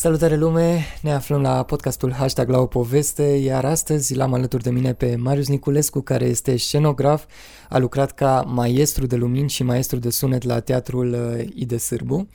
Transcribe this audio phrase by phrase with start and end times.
[0.00, 4.70] Salutare lume, ne aflăm la podcastul Hashtag la o poveste, iar astăzi l-am alături de
[4.70, 7.24] mine pe Marius Niculescu, care este scenograf,
[7.68, 12.28] a lucrat ca maestru de lumini și maestru de sunet la Teatrul uh, Ide Sârbu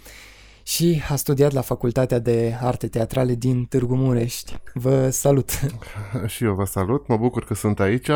[0.64, 4.58] și a studiat la Facultatea de Arte Teatrale din Târgu Murești.
[4.74, 5.50] Vă salut!
[6.34, 8.10] Și eu vă salut, mă bucur că sunt aici.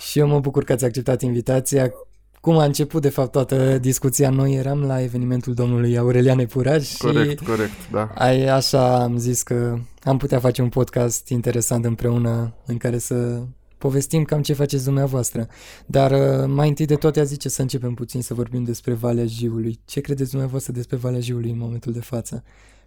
[0.00, 1.92] Și eu mă bucur că ați acceptat invitația
[2.40, 4.30] cum a început de fapt toată discuția.
[4.30, 8.10] Noi eram la evenimentul domnului Aurelian Epuraj și corect, corect, da.
[8.14, 13.42] Ai, așa am zis că am putea face un podcast interesant împreună în care să
[13.78, 15.46] povestim cam ce faceți dumneavoastră.
[15.86, 19.26] Dar uh, mai întâi de toate a zice să începem puțin să vorbim despre Valea
[19.26, 19.80] Jiului.
[19.84, 22.42] Ce credeți dumneavoastră despre Valea Jiului în momentul de față?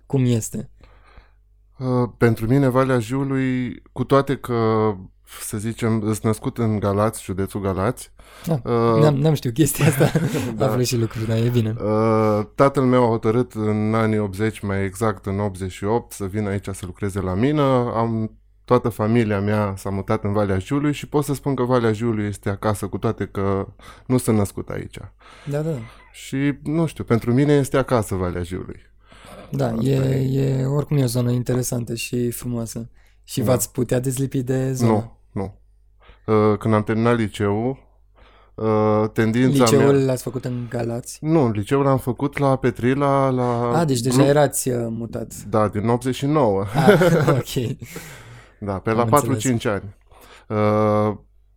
[0.06, 0.70] Cum este?
[1.80, 4.56] Uh, pentru mine Valea Jiului, cu toate că
[5.42, 8.12] să zicem, sunt născut în Galați, județul Galați.
[8.48, 10.12] Ah, uh, n-am, n-am știut chestia asta,
[10.58, 10.68] da.
[10.68, 11.76] află și lucruri, dar e bine.
[11.84, 16.68] Uh, tatăl meu a hotărât în anii 80, mai exact în 88, să vină aici
[16.72, 17.62] să lucreze la mine.
[17.96, 21.92] Am toată familia mea s-a mutat în Valea Jiului și pot să spun că Valea
[21.92, 23.68] Jiului este acasă, cu toate că
[24.06, 24.98] nu sunt născut aici.
[25.50, 25.76] Da, da.
[26.12, 28.80] Și, nu știu, pentru mine este acasă Valea Jiului.
[29.50, 29.96] Da, e,
[30.32, 32.90] e, oricum e o zonă interesantă și frumoasă.
[33.24, 33.46] Și da.
[33.46, 34.92] v-ați putea dezlipi de zonă?
[34.92, 35.60] Nu, nu.
[36.26, 37.78] Uh, când am terminat liceul,
[38.56, 40.06] uh, tendința Liceul mea...
[40.06, 41.18] l-ați făcut în Galați?
[41.22, 43.80] Nu, liceul l-am făcut la Petrila, la...
[43.80, 44.26] Ah, deci deja Blu...
[44.26, 45.34] erați uh, mutat.
[45.50, 46.66] Da, din 89.
[46.74, 47.78] Ah, ok.
[48.60, 49.96] da, pe am la 4-5 ani.
[50.48, 51.16] Uh,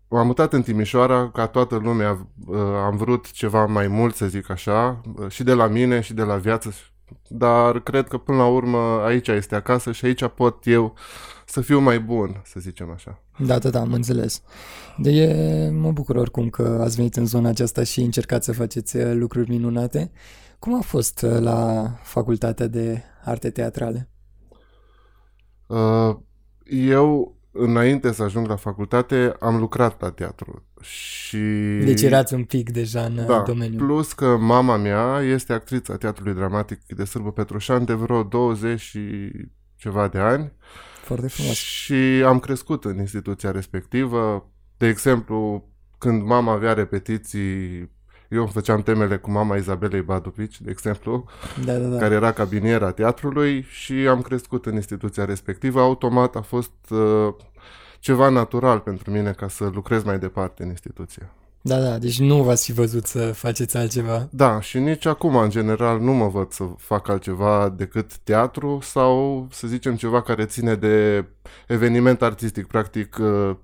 [0.09, 4.51] m-am mutat în Timișoara, ca toată lumea, uh, am vrut ceva mai mult, să zic
[4.51, 6.73] așa, uh, și de la mine și de la viață,
[7.29, 10.95] dar cred că până la urmă aici este acasă și aici pot eu
[11.49, 13.23] să fiu mai bun, să zicem așa.
[13.39, 14.43] Da, da, da, am înțeles.
[14.97, 18.97] De e, mă bucur oricum că ați venit în zona aceasta și încercați să faceți
[18.97, 20.11] uh, lucruri minunate.
[20.59, 24.09] Cum a fost uh, la facultatea de arte teatrale?
[25.67, 26.17] Uh,
[26.65, 31.39] eu, înainte să ajung la facultate, am lucrat la teatru și...
[31.85, 33.79] Deci erați un pic deja în da, domeniu.
[33.79, 39.01] plus că mama mea este actrița Teatrului Dramatic de Sârbă Petrușan de vreo 20 și
[39.77, 40.53] ceva de ani.
[41.07, 41.55] Foarte frumos.
[41.55, 44.51] Și am crescut în instituția respectivă.
[44.77, 45.69] De exemplu,
[45.99, 47.79] când mama avea repetiții,
[48.29, 51.25] eu îmi făceam temele cu mama Izabelei Badupici, de exemplu,
[51.65, 51.99] da, da, da.
[51.99, 55.81] care era cabiniera teatrului și am crescut în instituția respectivă.
[55.81, 57.35] Automat a fost uh,
[58.01, 61.31] ceva natural pentru mine ca să lucrez mai departe în instituție.
[61.67, 64.29] Da, da, deci nu v-ați fi văzut să faceți altceva.
[64.31, 69.47] Da, și nici acum, în general, nu mă văd să fac altceva decât teatru sau,
[69.51, 71.25] să zicem, ceva care ține de
[71.67, 72.67] eveniment artistic.
[72.67, 73.57] Practic, uh,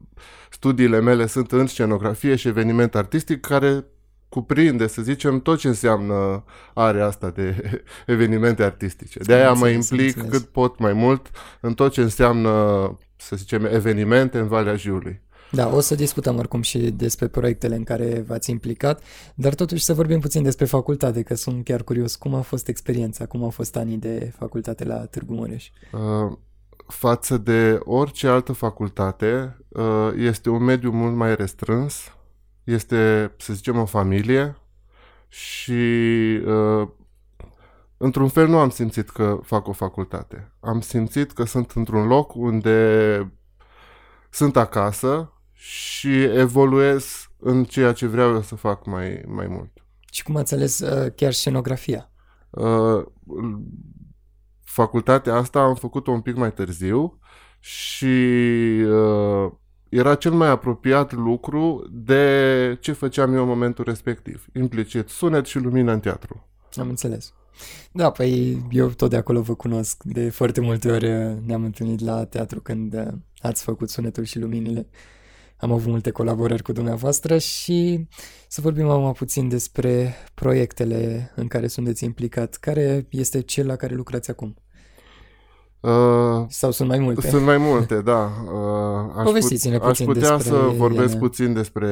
[0.51, 3.85] studiile mele sunt în scenografie și eveniment artistic care
[4.29, 7.57] cuprinde, să zicem, tot ce înseamnă area asta de
[8.07, 9.19] evenimente artistice.
[9.19, 11.31] De aia mă implic cât pot mai mult
[11.61, 12.51] în tot ce înseamnă,
[13.17, 15.21] să zicem, evenimente în Valea Jiului.
[15.53, 19.03] Da, o să discutăm oricum și despre proiectele în care v-ați implicat,
[19.35, 22.17] dar totuși să vorbim puțin despre facultate, că sunt chiar curios.
[22.17, 25.69] Cum a fost experiența, cum au fost anii de facultate la Târgu Mureș?
[25.93, 26.37] Uh,
[26.87, 32.17] față de orice altă facultate, uh, este un mediu mult mai restrâns,
[32.65, 34.57] este, să zicem, o familie
[35.29, 35.73] și
[36.47, 36.89] uh,
[37.97, 40.53] într-un fel nu am simțit că fac o facultate.
[40.61, 43.33] Am simțit că sunt într-un loc unde
[44.31, 45.33] sunt acasă
[45.65, 49.71] și evoluez în ceea ce vreau eu să fac mai, mai mult.
[50.11, 52.11] Și cum ați ales uh, chiar scenografia?
[52.50, 53.05] Uh,
[54.65, 57.19] facultatea asta am făcut-o un pic mai târziu
[57.61, 58.06] și
[58.87, 59.53] uh,
[59.89, 64.47] era cel mai apropiat lucru de ce făceam eu în momentul respectiv.
[64.55, 66.49] Implicit sunet și lumină în teatru.
[66.77, 67.33] Am înțeles.
[67.93, 70.03] Da, păi eu tot de acolo vă cunosc.
[70.03, 74.38] De foarte multe ori uh, ne-am întâlnit la teatru când uh, ați făcut sunetul și
[74.38, 74.88] luminile.
[75.62, 78.09] Am avut multe colaborări cu dumneavoastră și
[78.49, 82.55] să vorbim acum puțin despre proiectele în care sunteți implicat.
[82.55, 84.56] Care este cel la care lucrați acum?
[85.81, 87.29] Uh, Sau sunt mai multe?
[87.29, 88.31] Sunt mai multe, da.
[88.44, 91.19] Uh, aș Povestiți-ne put- puțin Aș putea despre să vorbesc ele.
[91.19, 91.88] puțin despre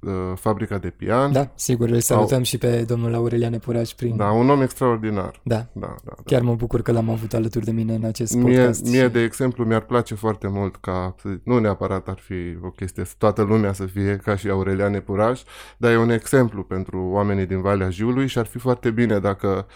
[0.00, 1.32] uh, fabrica de pian.
[1.32, 2.42] Da, sigur, îl salutăm Sau...
[2.42, 4.16] și pe domnul Aurelian Epuraș prin...
[4.16, 5.40] Da, un om extraordinar.
[5.42, 5.66] Da.
[5.72, 6.12] Da, da, da.
[6.24, 8.84] Chiar mă bucur că l-am avut alături de mine în acest mie, podcast.
[8.84, 11.14] Mie, de exemplu, mi-ar place foarte mult ca,
[11.44, 15.42] nu neapărat ar fi o chestie, toată lumea să fie ca și Aurelian Epuraș,
[15.76, 19.66] dar e un exemplu pentru oamenii din Valea Jiului și ar fi foarte bine dacă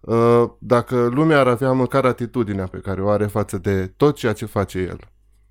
[0.00, 4.32] Uh, dacă lumea ar avea măcar atitudinea pe care o are față de tot ceea
[4.32, 4.98] ce face el.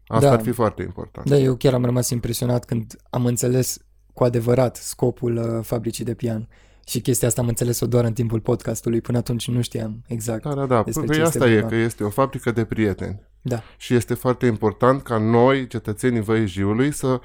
[0.07, 0.33] Asta Da.
[0.33, 1.29] ar fi foarte important.
[1.29, 3.77] Da, eu chiar am rămas impresionat când am înțeles
[4.17, 6.47] cu adevărat scopul uh, fabricii de pian
[6.87, 10.43] Și chestia asta am înțeles-o doar în timpul podcastului, până atunci nu știam exact.
[10.43, 10.83] Da, da, da.
[10.83, 11.75] despre Păi ce asta este e, vorba.
[11.75, 13.21] că este o fabrică de prieteni.
[13.41, 17.19] Da, Și este foarte important ca noi, cetățenii Văii Jiului, să,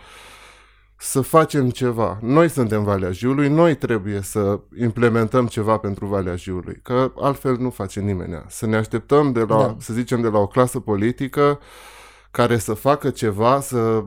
[0.96, 2.18] să facem ceva.
[2.22, 7.70] Noi suntem Valea Jiului, noi trebuie să implementăm ceva pentru Valea Jiului, că altfel nu
[7.70, 8.44] face nimeni.
[8.48, 9.76] Să ne așteptăm de la, Da.
[9.78, 11.58] să zicem, de la o clasă politică
[12.30, 14.04] care să facă ceva, să...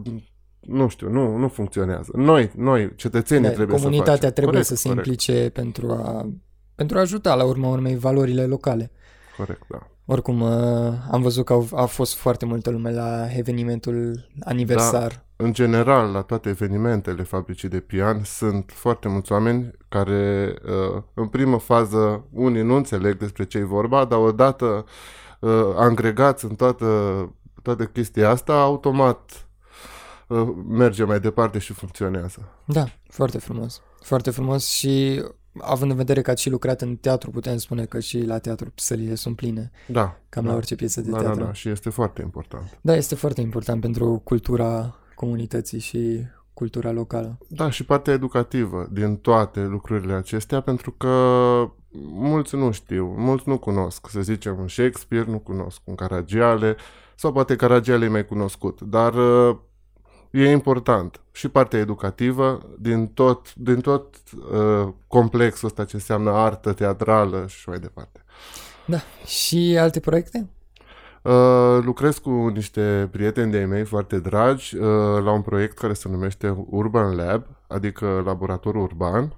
[0.68, 2.12] Nu știu, nu, nu funcționează.
[2.16, 4.34] Noi, noi, cetățenii da trebuie comunitatea să facem.
[4.34, 6.32] trebuie corect, să se corect, implice pentru a,
[6.76, 8.92] pentru a ajuta la urma urmei valorile locale.
[9.38, 9.88] Corect, da.
[10.06, 15.26] Oricum, uh, am văzut că au, a fost foarte multă lume la evenimentul aniversar.
[15.36, 21.28] În general, la toate evenimentele fabricii de pian sunt foarte mulți oameni care, uh, în
[21.28, 24.86] primă fază, unii nu înțeleg despre ce e vorba, dar odată
[25.40, 26.86] uh, agregați în toată,
[27.62, 29.45] toată chestia asta, automat uh,
[30.68, 32.50] merge mai departe și funcționează.
[32.66, 33.82] Da, foarte frumos.
[34.02, 35.24] Foarte frumos și
[35.62, 38.72] având în vedere că ați și lucrat în teatru, putem spune că și la teatru
[38.76, 40.20] sălile sunt pline, Da.
[40.30, 40.50] cam da.
[40.50, 41.44] la orice piesă de da, da, teatru.
[41.44, 42.78] da, și este foarte important.
[42.82, 46.20] Da, este foarte important pentru cultura comunității și
[46.54, 47.38] cultura locală.
[47.48, 51.08] Da, și partea educativă din toate lucrurile acestea, pentru că
[52.14, 56.76] mulți nu știu, mulți nu cunosc, să zicem, un Shakespeare, nu cunosc un Caragiale,
[57.16, 59.58] sau poate Caragiale e mai cunoscut, dar uh,
[60.36, 64.16] e important și partea educativă din tot, din tot
[64.52, 68.24] uh, complexul ăsta ce înseamnă artă teatrală și mai departe.
[68.86, 70.50] Da, și alte proiecte?
[71.22, 74.84] Uh, lucrez cu niște prieteni de-ai mei foarte dragi uh,
[75.24, 79.34] la un proiect care se numește Urban Lab, adică laboratorul urban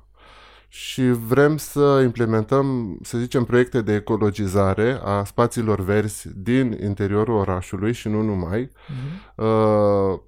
[0.68, 7.94] și vrem să implementăm, să zicem, proiecte de ecologizare a spațiilor verzi din interiorul orașului
[7.94, 8.72] și nu numai.
[8.88, 9.46] Mhm.
[9.46, 10.20] Uh,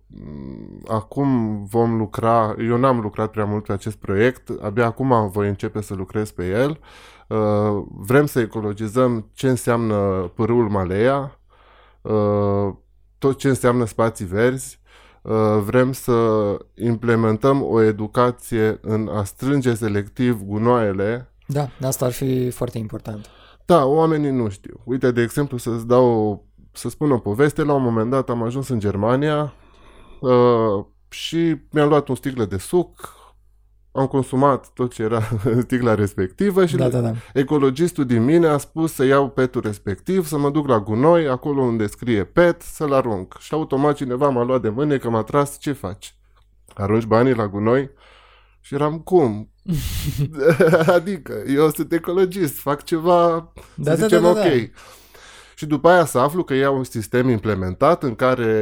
[0.88, 5.82] acum vom lucra, eu n-am lucrat prea mult pe acest proiect, abia acum voi începe
[5.82, 6.80] să lucrez pe el.
[7.28, 11.40] Uh, vrem să ecologizăm ce înseamnă pârâul Malea,
[12.02, 12.74] uh,
[13.18, 14.79] tot ce înseamnă spații verzi.
[15.22, 15.34] Uh,
[15.64, 16.14] vrem să
[16.76, 23.26] implementăm o educație în a strânge selectiv gunoaiele Da, asta ar fi foarte important.
[23.66, 24.82] da, oamenii nu știu.
[24.84, 27.64] Uite, de exemplu, să-ți dau, o- să spun o poveste.
[27.64, 29.54] La un moment dat am ajuns în Germania
[30.22, 33.14] uh, și mi-am luat un sticlă de suc,
[33.92, 37.14] am consumat tot ce era în sticla respectivă și Da, da, da.
[37.34, 41.62] ecologistul din mine a spus să iau petul respectiv, să mă duc la gunoi, acolo
[41.62, 43.36] unde scrie pet, să-l arunc.
[43.40, 46.16] Și automat cineva m-a luat de mâne că m-a tras, ce faci?
[46.76, 47.90] Arunci banii la gunoi?
[48.62, 49.50] Și eram, cum?
[50.98, 54.46] adică, eu sunt ecologist, fac ceva, Da, să da, zicem, da, da, ok.
[54.46, 54.52] da.
[55.60, 58.54] Și după aia să aflu că iau un sistem implementat în care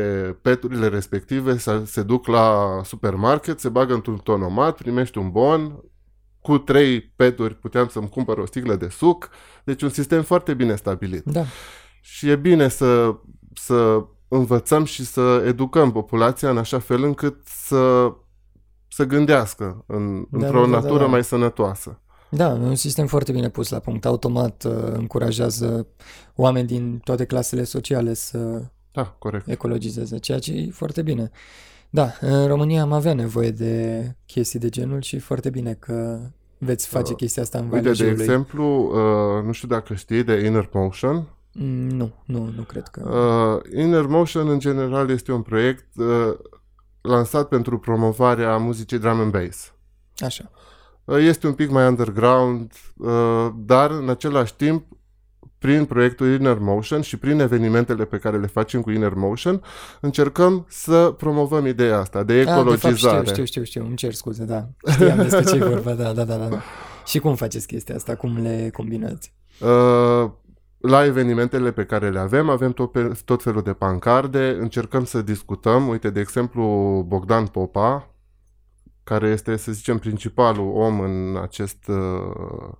[0.41, 5.83] peturile respective se, se duc la supermarket, se bagă într-un tonomat, primești un bon,
[6.41, 9.29] cu trei peturi puteam să-mi cumpăr o sticlă de suc,
[9.63, 11.23] deci un sistem foarte bine stabilit.
[11.23, 11.43] Da,
[12.01, 13.15] Și e bine să,
[13.53, 18.13] să învățăm și să educăm populația în așa fel încât să,
[18.87, 21.09] să gândească în, Da, într-o da, da, da, natură da.
[21.09, 22.01] mai sănătoasă.
[22.29, 24.05] Da, e un sistem foarte bine pus la punct.
[24.05, 25.87] Automat uh, încurajează
[26.35, 29.47] oameni din toate clasele sociale să Da, corect.
[29.47, 31.31] ecologizeze, ceea ce e foarte bine.
[31.89, 36.19] Da, în România am avea nevoie de chestii de genul și foarte bine că
[36.57, 38.23] veți face Uh, chestia asta în Valea Uite, de Jiului.
[38.23, 41.27] exemplu, uh, nu știu dacă știi de Inner Motion.
[41.53, 43.09] Mm, Nu, nu, nu cred că...
[43.09, 46.33] Uh, Inner Motion, în general, este un proiect uh,
[47.01, 49.73] lansat pentru promovarea muzicii drum and bass.
[50.17, 50.51] Așa.
[50.53, 50.59] Uh,
[51.07, 54.85] Este un pic mai underground, uh, dar în același timp,
[55.59, 59.61] prin proiectul Inner Motion și prin evenimentele pe care le facem cu Inner Motion,
[60.01, 63.17] încercăm să promovăm ideea asta de Ah, de fapt ecologizare.
[63.17, 64.67] știu, știu, știu, știu, îmi cer scuze, da.
[64.91, 66.61] Știam despre ce e vorba, da, da, da, da.
[67.05, 68.15] Și cum faceți chestia asta?
[68.15, 69.33] Cum le combinați?
[69.59, 70.29] Uh,
[70.77, 75.21] la evenimentele pe care le avem, avem tot, pe, tot felul de pancarde, încercăm să
[75.21, 75.87] discutăm.
[75.87, 76.63] Uite, de exemplu,
[77.07, 78.09] Bogdan Popa,
[79.07, 82.71] care este, să zicem, principalul om în acest, uh,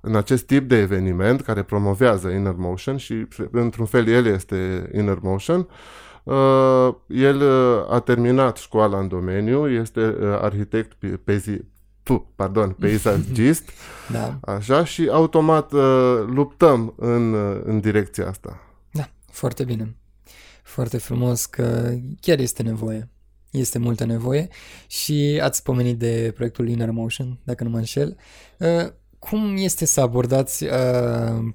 [0.00, 5.18] în acest tip de eveniment, care promovează Inner Motion și, într-un fel, el este Inner
[5.22, 5.68] Motion.
[6.22, 11.50] Uh, el uh, a terminat școala în domeniu, este uh, arhitect pe, pezi,
[12.02, 13.70] pu, pardon, peisagist,
[14.12, 18.60] Da, Așa, și automat uh, luptăm în, uh, în direcția asta.
[18.90, 19.96] da, foarte bine.
[20.62, 23.08] Foarte frumos că chiar este nevoie.
[23.50, 24.48] Este multă nevoie
[24.86, 28.16] și ați pomenit de proiectul Inner Motion, dacă nu mă înșel.
[28.58, 30.70] Uh, Cum este să abordați uh,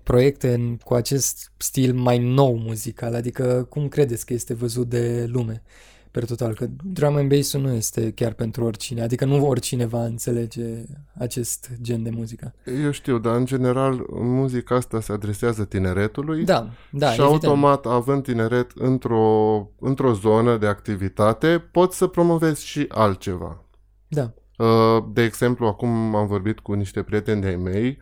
[0.04, 3.16] proiecte în, cu acest stil mai nou muzical?
[3.16, 5.64] Adică cum credeți că este văzut de lume?
[6.14, 10.04] Per total, că drum and bass nu este chiar pentru oricine, adică nu oricine va
[10.06, 10.84] înțelege
[11.18, 12.54] acest gen de muzică.
[12.84, 17.44] Eu știu, dar în general muzica asta se adresează tineretului Da, da, și evident.
[17.44, 23.64] automat, având tineret într-o, într-o zonă de activitate, poți să promovezi și altceva.
[24.08, 27.98] Da, Uh, De exemplu, acum am vorbit cu niște prieteni de-ai mei,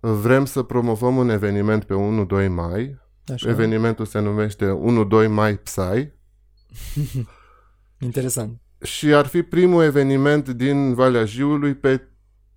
[0.00, 1.94] vrem să promovăm un eveniment pe
[2.44, 2.98] 1-2 mai,
[3.32, 3.48] așa.
[3.48, 4.78] evenimentul se numește
[5.24, 6.12] 1-2 mai Psy
[7.98, 8.60] Interesant.
[8.82, 12.08] și ar fi primul eveniment din Valea Jiului pe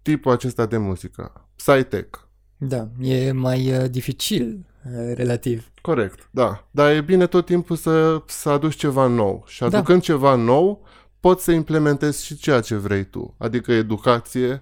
[0.02, 2.20] tipul acesta de muzică, Psytech.
[2.58, 5.72] Da, e mai uh, dificil, uh, relativ.
[5.82, 6.68] Corect, da.
[6.72, 9.44] Dar e bine tot timpul să, să aduci ceva nou.
[9.48, 9.66] Și Da.
[9.66, 10.86] aducând ceva nou,
[11.20, 13.36] poți să implementezi și ceea ce vrei tu.
[13.38, 14.62] Adică educație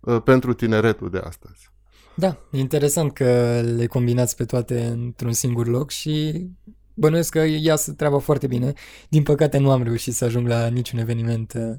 [0.00, 1.70] uh, pentru tineretul de astăzi.
[2.14, 6.46] Da, e interesant că le combinați pe toate într-un singur loc și
[6.96, 8.72] bănuiesc că iasă treaba foarte bine.
[9.08, 11.74] Din păcate nu am reușit să ajung la niciun eveniment uh,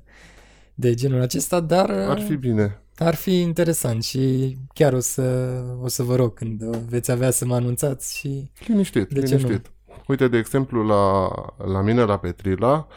[0.74, 2.81] de genul acesta, dar uh, Ar fi bine.
[2.97, 7.31] ar fi interesant și chiar o să, o să vă rog când uh, veți avea
[7.31, 9.71] să mă anunțați și Liniștit, De ce liniștit.
[10.07, 11.29] Uite, de exemplu, la,
[11.74, 12.88] la mine la Petrila,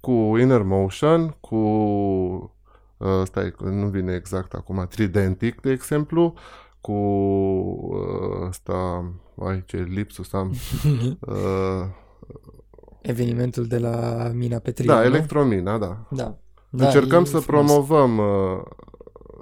[0.00, 1.56] cu Inner Motion, cu...
[2.96, 6.34] Uh, stai, că nu vine exact acum, Tridentic, de exemplu,
[6.86, 9.04] cu uh, ăsta,
[9.46, 10.50] ai ce lipsus am,
[11.20, 11.86] uh,
[13.02, 15.04] evenimentul de la Mina Petrina, da, nu?
[15.06, 16.06] Electromina, da.
[16.10, 16.38] Da.
[16.70, 17.70] Da, Încercăm e să frumos.
[17.70, 18.62] promovăm, uh,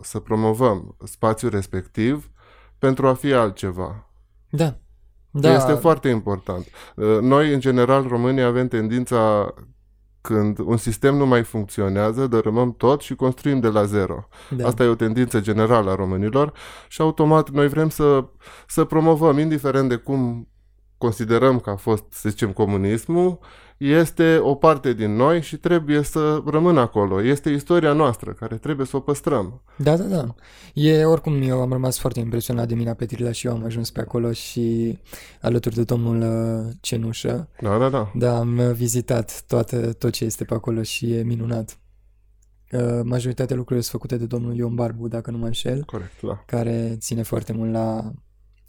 [0.03, 2.31] să promovăm spațiul respectiv
[2.79, 4.11] pentru a fi altceva.
[4.51, 4.77] Da.
[5.31, 6.67] Da, Este foarte important.
[6.97, 9.55] Uh, Noi, în general, românii avem tendința
[10.27, 14.29] când un sistem nu mai funcționează, dărâmăm tot și construim de la zero.
[14.51, 14.67] da.
[14.67, 16.53] Asta e o tendință generală a românilor
[16.89, 18.25] și automat noi vrem să,
[18.67, 20.49] să promovăm, indiferent de cum
[20.99, 23.39] considerăm că a fost, să zicem, comunismul,
[23.77, 27.23] este o parte din noi și trebuie să rămână acolo.
[27.23, 29.63] Este istoria noastră care trebuie să o păstrăm.
[29.77, 30.35] Da, da, da.
[30.75, 34.01] E, oricum, eu am rămas foarte impresionat de Mina Petrila și eu am ajuns pe
[34.01, 34.99] acolo și
[35.41, 37.49] alături de domnul uh, Cenușă.
[37.61, 38.11] Da, da, da.
[38.15, 41.79] Da, am uh, vizitat toată, tot ce este pe acolo și e minunat.
[42.73, 46.43] Uh, Majoritatea lucrurilor sunt făcute de domnul Ion Barbu, dacă nu mă înșel, Corect, da.
[46.47, 48.13] care ține foarte mult la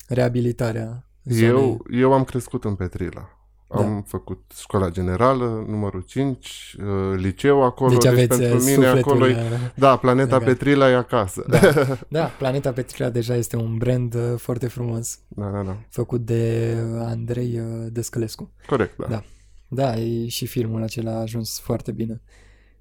[0.08, 1.48] reabilitarea zonei.
[1.48, 3.30] Eu, eu am crescut în Petrila.
[3.76, 3.84] Da.
[3.84, 8.74] Am făcut școala generală, numărul 5, uh, liceu acolo, deci deci, aveți pentru uh, mine
[8.74, 9.12] sufletul...
[9.12, 9.32] acolo e...
[9.32, 10.54] uh, Da, Planeta legat.
[10.54, 11.46] Petrila e acasă.
[11.48, 11.60] Da,
[12.20, 15.78] da, Planeta Petrila deja este un brand uh, foarte frumos, da, da, da.
[15.90, 18.52] făcut de uh, Andrei uh, Descălescu.
[18.68, 19.08] Corect, da.
[19.08, 19.24] Da.
[19.68, 22.22] Da, e, și filmul acela a ajuns foarte bine.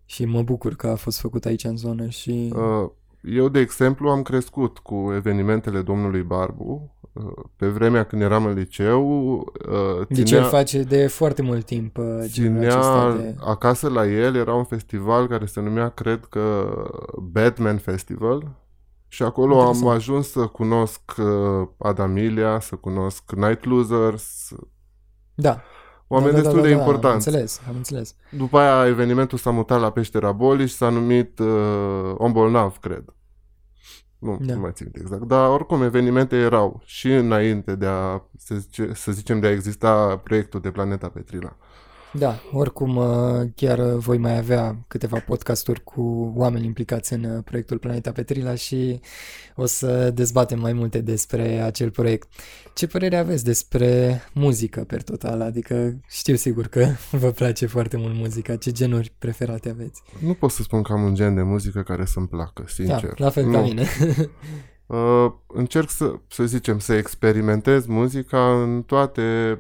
[0.05, 2.53] Și mă bucur că a fost făcut aici în zonă și...
[2.55, 2.91] Uh,
[3.25, 6.95] Eu, de exemplu, am crescut cu evenimentele domnului Barbu.
[7.13, 9.35] Uh, Pe vremea când eram în liceu,
[9.69, 13.35] uh, deci ținea, el face de foarte mult timp uh, genul ținea acesta de...
[13.45, 16.75] acasă la el, era un festival care se numea, cred că,
[17.23, 18.63] Batman Festival.
[19.09, 19.85] Și acolo Interesant.
[19.85, 24.53] am ajuns să cunosc uh, Adamilia, să cunosc Night Losers,
[25.35, 25.61] Da.
[26.07, 27.29] Oameni da, da, destul da, de da, Am importanți.
[27.29, 28.15] înțeles, am înțeles.
[28.31, 33.05] După aia evenimentul s-a mutat la Peștera Bolii și s-a numit uh, Om Bolnav, cred.
[34.19, 34.55] Nu, Da.
[34.55, 35.23] nu mai țin exact.
[35.23, 40.17] Dar oricum evenimente erau și înainte de a, să, zice, să zicem, de a exista
[40.17, 41.57] proiectul de Planeta Petrila.
[42.19, 43.07] Da, oricum uh,
[43.55, 48.55] chiar uh, voi mai avea câteva podcasturi cu oameni implicați în uh, proiectul Planeta Petrila
[48.55, 49.01] și
[49.57, 52.29] o să dezbatem mai multe despre acel proiect.
[52.75, 55.41] Ce părere aveți despre muzică per total?
[55.41, 56.87] Adică știu sigur că
[57.23, 58.57] vă place foarte mult muzica.
[58.57, 60.03] Ce genuri preferate aveți?
[60.21, 63.15] Nu pot să spun că am un gen de muzică care să-mi placă, sincer.
[63.19, 63.67] Da, la fel ca nu.
[63.67, 63.87] mine.
[64.87, 69.59] Uh, încerc să, să zicem, să experimentez muzica în toate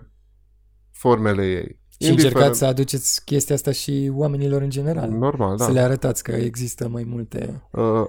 [0.91, 1.83] formele ei.
[2.01, 5.11] Și încercați să aduceți chestia asta și oamenilor în general.
[5.11, 5.65] Normal, da.
[5.65, 7.63] Să le arătați că există mai multe...
[7.71, 8.05] Uh,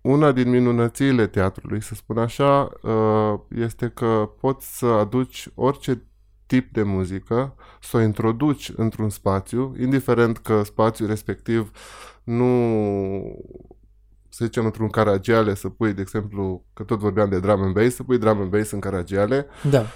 [0.00, 6.02] una din minunățiile teatrului, să spun așa, uh, este că poți să aduci orice
[6.46, 11.70] tip de muzică, să o introduci într-un spațiu, indiferent că spațiul respectiv
[12.24, 12.46] nu,
[14.28, 17.94] să zicem, într-un caragiale, să pui, de exemplu, că tot vorbeam de drum and bass,
[17.94, 19.86] să pui drum and bass în caragiale, Da,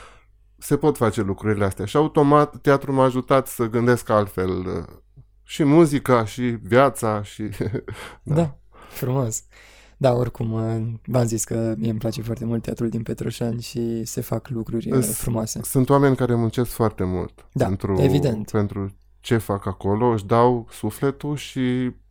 [0.62, 1.85] se pot face lucrurile astea.
[1.85, 4.97] Și automat teatrul m-a ajutat să gândesc altfel uh,
[5.42, 7.42] și muzica, și viața, și...
[8.23, 8.57] da, da
[8.88, 9.45] frumos.
[9.97, 14.04] Da, oricum, uh, v-am zis că mie îmi place foarte mult teatrul din Petroșani și
[14.04, 15.61] se fac lucruri uh, Îs- frumoase.
[15.62, 18.50] Sunt oameni care muncesc foarte mult Da, pentru, evident.
[18.50, 21.61] pentru ce fac acolo, își dau sufletul și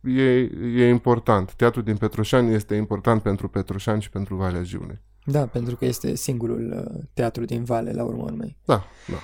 [0.00, 1.52] e, e important.
[1.52, 5.00] Teatrul din Petroșani este important pentru Petroșani și pentru Valea Jiunei.
[5.24, 8.56] Da, pentru că este singurul uh, teatru din Vale, la urmă urmei.
[8.64, 9.16] Da, da.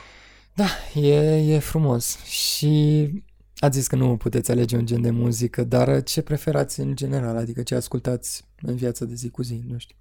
[0.55, 3.11] Da, e, e frumos și
[3.61, 7.37] Ați zis că nu puteți alege un gen de muzică, dar ce preferați în general?
[7.37, 9.64] Adică ce ascultați în viața de zi cu zi?
[9.69, 9.97] Nu știu.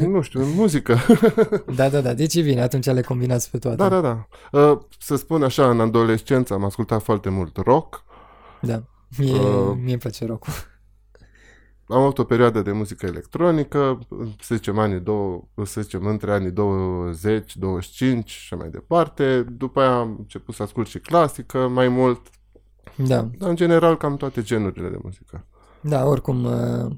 [0.12, 0.98] nu știu, muzică.
[1.76, 2.14] da, da, da.
[2.14, 3.76] Deci e bine, atunci le combinați pe toate.
[3.76, 4.28] Da, da, da.
[4.52, 8.04] Uh, să spun așa, în adolescență am ascultat foarte mult rock.
[8.60, 8.84] Da,
[9.18, 10.46] mie, uh, mie îmi place rock
[11.88, 13.98] am avut o perioadă de muzică electronică,
[14.40, 19.42] să zicem, anii două, să zicem, între anii 20, 25 și mai departe.
[19.42, 22.20] După aia am început să ascult și clasică mai mult.
[22.96, 23.28] Da.
[23.38, 25.46] Dar, în general, cam toate genurile de muzică.
[25.80, 26.90] Da, oricum, uh,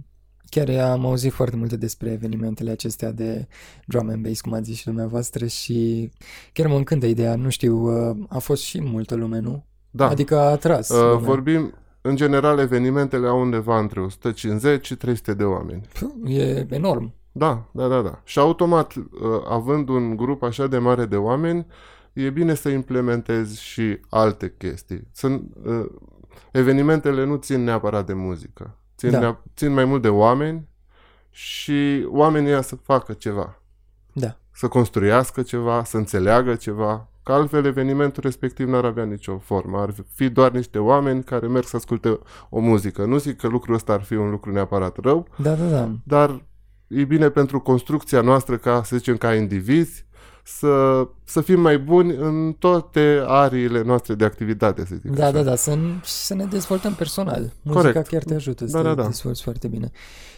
[0.49, 3.49] chiar am auzit foarte multe despre evenimentele acestea de
[3.87, 6.11] drum and bass, cum ați zis și dumneavoastră, și
[6.53, 7.37] chiar mă încântă ideea.
[7.37, 7.77] Nu știu,
[8.11, 9.65] uh, a fost și multă lume, nu?
[9.91, 10.09] Da.
[10.09, 10.89] Adică a atras.
[10.89, 15.89] Uh, vorbim, în general, evenimentele au undeva între 150 și 300 de oameni.
[16.25, 17.15] E enorm.
[17.33, 18.21] Da, da, da, da.
[18.25, 19.03] Și automat, uh,
[19.49, 21.67] având un grup așa de mare de oameni,
[22.13, 25.09] e bine să implementezi și alte chestii.
[25.13, 25.87] Sunt, uh,
[26.53, 28.77] evenimentele nu țin neapărat de muzică.
[28.97, 29.21] Țin, da.
[29.21, 30.69] neap- țin mai mult de oameni
[31.31, 33.63] și oamenii să facă ceva.
[34.13, 34.37] Da.
[34.53, 39.79] Să construiască ceva, să înțeleagă ceva, Că altfel evenimentul respectiv n-ar avea nicio formă.
[39.79, 43.05] Ar fi doar niște oameni care merg să asculte o muzică.
[43.05, 45.91] Nu zic că lucrul ăsta ar fi un lucru neapărat rău, da, da, da.
[46.05, 46.45] dar
[46.87, 50.07] e bine pentru construcția noastră ca, să zicem, ca indivizi,
[50.59, 55.33] să, să fim mai buni în toate ariile noastre de activitate, să zic Da, așa.
[55.33, 57.53] da, da, să, să ne dezvoltăm personal.
[57.63, 58.09] Muzica Corect.
[58.09, 59.03] chiar te ajută să da, te da, da.
[59.03, 59.91] dezvolți foarte bine.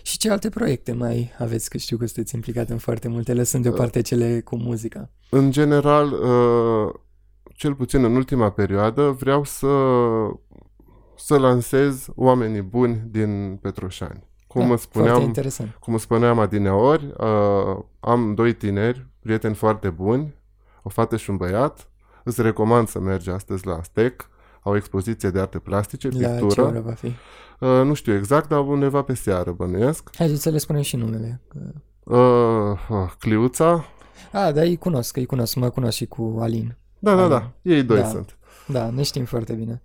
[0.03, 1.71] Și ce alte proiecte mai aveți?
[1.71, 5.11] Că știu că sunteți implicat în foarte multe, lăsând deoparte uh, cele cu muzica.
[5.31, 6.95] În general, uh,
[7.55, 9.69] cel puțin în ultima perioadă, vreau să,
[11.17, 14.31] să lansez oamenii buni din Petroșani.
[14.53, 15.35] Cum, da, spuneam,
[15.81, 20.35] cum spuneam adineori, uh, am doi tineri, prieteni foarte buni,
[20.83, 21.89] o fată și un băiat.
[22.25, 24.29] Îți recomand să mergi astăzi la STEC,
[24.63, 26.53] au o expoziție de arte plastice, la pictură.
[26.55, 27.07] Ce oră va fi?
[27.07, 27.15] Uh,
[27.85, 30.17] nu știu exact, dar undeva pe seară, bănuiesc.
[30.17, 31.41] Hai să le spunem și numele.
[32.05, 32.19] Uh,
[32.89, 33.85] uh, Cliuța.
[34.33, 36.77] Ah, da, îi cunosc, îi cunosc, mă cunosc și cu Alin.
[36.99, 38.09] Da, da, da, ei doi da.
[38.09, 38.37] sunt.
[38.67, 39.83] Da, ne știm foarte bine.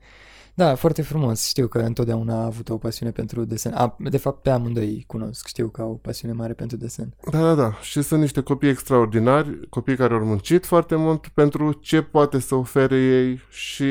[0.58, 1.48] Da, foarte frumos.
[1.48, 3.74] Știu că întotdeauna a avut o pasiune pentru desen.
[3.74, 5.48] A, de fapt, pe amândoi cunosc.
[5.48, 7.16] Știu că au o pasiune mare pentru desen.
[7.32, 7.74] Da, da, da.
[7.82, 12.56] Și sunt niște copii extraordinari, copii care au muncit foarte mult pentru ce poate să
[12.56, 13.86] ofere ei și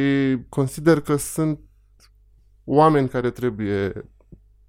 [0.48, 1.60] consider că sunt
[2.64, 4.10] oameni care trebuie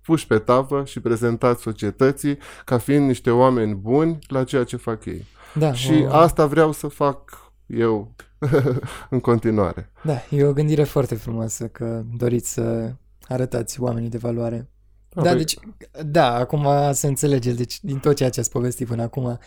[0.01, 5.05] puși pe tavă și prezentați societății ca fiind niște oameni buni la ceea ce fac
[5.05, 5.25] ei.
[5.53, 6.13] Da, și o...
[6.13, 8.15] asta vreau să fac eu
[9.09, 9.91] în continuare.
[10.03, 12.93] Da, e o gândire foarte frumoasă că doriți să
[13.27, 14.69] arătați oamenii de valoare.
[15.09, 15.57] Da, da deci,
[16.05, 19.39] da, acum se înțelege, deci din tot ceea ce ați povestit până acum,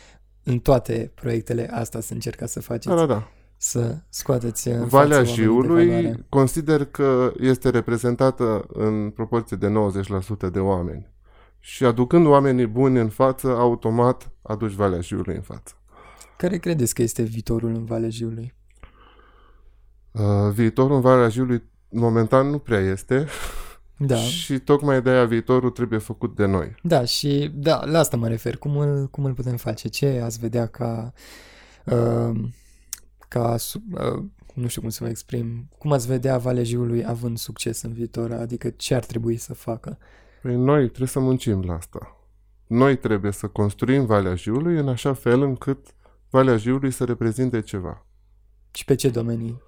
[0.42, 2.88] în toate proiectele asta să încercați să faceți.
[2.88, 3.28] Da, da, da.
[3.56, 9.72] Să scoateți în Valea Jiului consider că este reprezentată în proporție de
[10.48, 11.08] 90% de oameni.
[11.58, 15.74] Și aducând oamenii buni în față, automat aduci Valea Jiului în față.
[16.36, 18.54] Care credeți că este viitorul în Valea Jiului?
[20.12, 23.26] Uh, viitorul în Valea Jiului momentan nu prea este.
[23.96, 24.16] Da.
[24.42, 26.74] Și tocmai de aia viitorul trebuie făcut de noi.
[26.82, 28.56] Da, și da, la asta mă refer.
[28.56, 29.88] Cum îl, cum îl putem face?
[29.88, 31.12] Ce ați vedea ca...
[31.84, 32.40] Uh,
[33.28, 33.56] ca
[33.90, 34.22] uh,
[34.54, 38.32] nu știu cum să mă exprim, cum ați vedea Valea Jiului având succes în viitor?
[38.32, 39.98] Adică ce ar trebui să facă?
[40.42, 42.16] Păi noi trebuie să muncim la asta.
[42.66, 45.86] Noi trebuie să construim Valea Jiului în așa fel încât
[46.30, 48.06] Valea Jiului să reprezinte ceva.
[48.70, 49.60] Și pe ce domenii?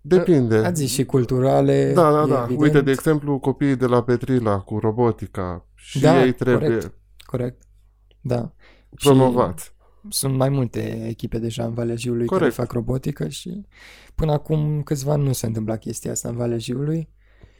[0.00, 0.56] Depinde.
[0.56, 1.92] Ați zis și culturale.
[1.92, 2.42] Da, da, da.
[2.42, 2.60] Evident.
[2.60, 6.94] Uite, de exemplu, copiii de la Petrila cu robotica și da, ei trebuie corect,
[7.26, 7.62] corect.
[8.20, 8.52] Da.
[8.94, 9.64] promovați.
[9.64, 9.70] Și
[10.08, 12.54] sunt mai multe echipe deja în Valea Jiului corect.
[12.54, 13.66] care fac robotică și
[14.14, 17.08] până acum câțiva ani nu se întâmpla chestia asta în Valea Jiului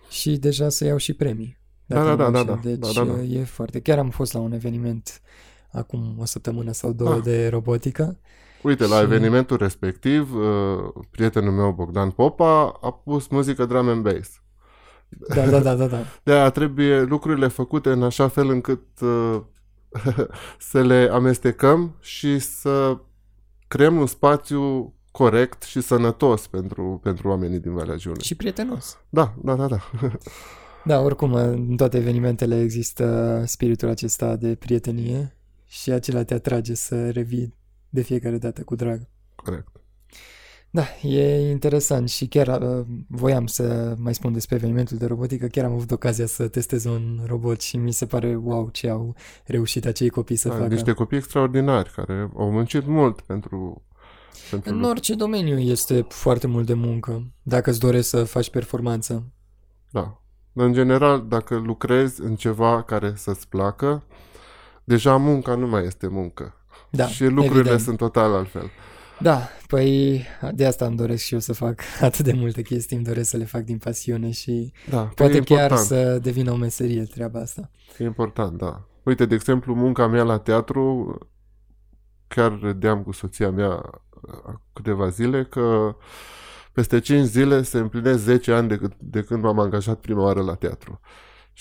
[0.09, 1.59] și deja se iau și premii.
[1.87, 2.61] Da, da, da, da, da.
[2.62, 3.22] Deci da, da, da.
[3.22, 3.81] e foarte...
[3.81, 5.20] Chiar am fost la un eveniment
[5.72, 7.22] acum o săptămână sau două ah.
[7.22, 8.18] de robotică.
[8.62, 8.90] Uite, și...
[8.90, 14.42] la evenimentul respectiv, uh, prietenul meu Bogdan Popa a pus muzică drum and bass.
[15.34, 15.86] Da, da, da, da.
[15.86, 15.98] da.
[16.24, 19.40] De aia trebuie lucrurile făcute în așa fel încât uh,
[20.70, 22.98] să le amestecăm și să
[23.68, 28.22] creăm un spațiu corect și sănătos pentru, pentru oamenii din Valea Jiului.
[28.22, 28.98] Și prietenos.
[29.08, 29.78] Da, da, da, da.
[30.84, 37.10] da, oricum, în toate evenimentele există spiritul acesta de prietenie și acela te atrage să
[37.10, 37.54] revii
[37.90, 39.09] de fiecare dată cu drag.
[39.37, 39.81] Corect.
[40.72, 45.64] Da, e interesant și chiar uh, voiam să mai spun despre evenimentul de robotică, chiar
[45.64, 49.87] am avut ocazia să testez un robot și mi se pare wow ce au reușit
[49.87, 50.66] acei copii să da, facă.
[50.66, 53.85] Niște copii extraordinari care au muncit mult pentru
[54.50, 59.33] Pentru În orice domeniu este foarte mult de muncă, dacă îți dorești să faci performanță.
[59.90, 60.22] Da.
[60.53, 64.05] În general, dacă lucrezi în ceva care să-ți placă,
[64.85, 66.59] deja munca nu mai este muncă.
[66.90, 67.81] Da, și lucrurile evident.
[67.81, 68.70] sunt total altfel.
[69.20, 70.24] Da, păi
[70.55, 73.37] de asta îmi doresc și eu să fac atât de multe chestii, îmi doresc să
[73.37, 75.87] le fac din pasiune și Da, păi poate e chiar important.
[75.87, 77.70] să devină o meserie treaba asta.
[77.98, 78.85] E important, da.
[79.03, 81.18] Uite, de exemplu, munca mea la teatru,
[82.29, 83.70] chiar râdeam cu soția mea
[84.29, 85.96] acum câteva zile că
[86.72, 90.42] peste 5 zile se împlinesc 10 ani de, cât- de când m-am angajat prima oară
[90.42, 91.00] la teatru.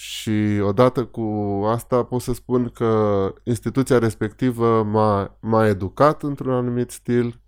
[0.01, 1.21] Și odată cu
[1.65, 7.39] asta pot să spun că instituția respectivă m-a, m-a educat într-un anumit stil,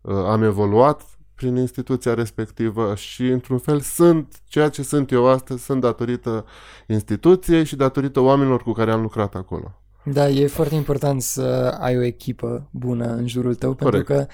[0.00, 1.02] uh, am evoluat
[1.34, 6.44] prin instituția respectivă și într-un fel sunt ceea ce sunt eu astăzi, sunt datorită
[6.86, 9.72] instituției și datorită oamenilor cu care am lucrat acolo.
[10.04, 14.06] Da, e foarte important să ai o echipă bună în jurul tău, Corect.
[14.06, 14.26] pentru că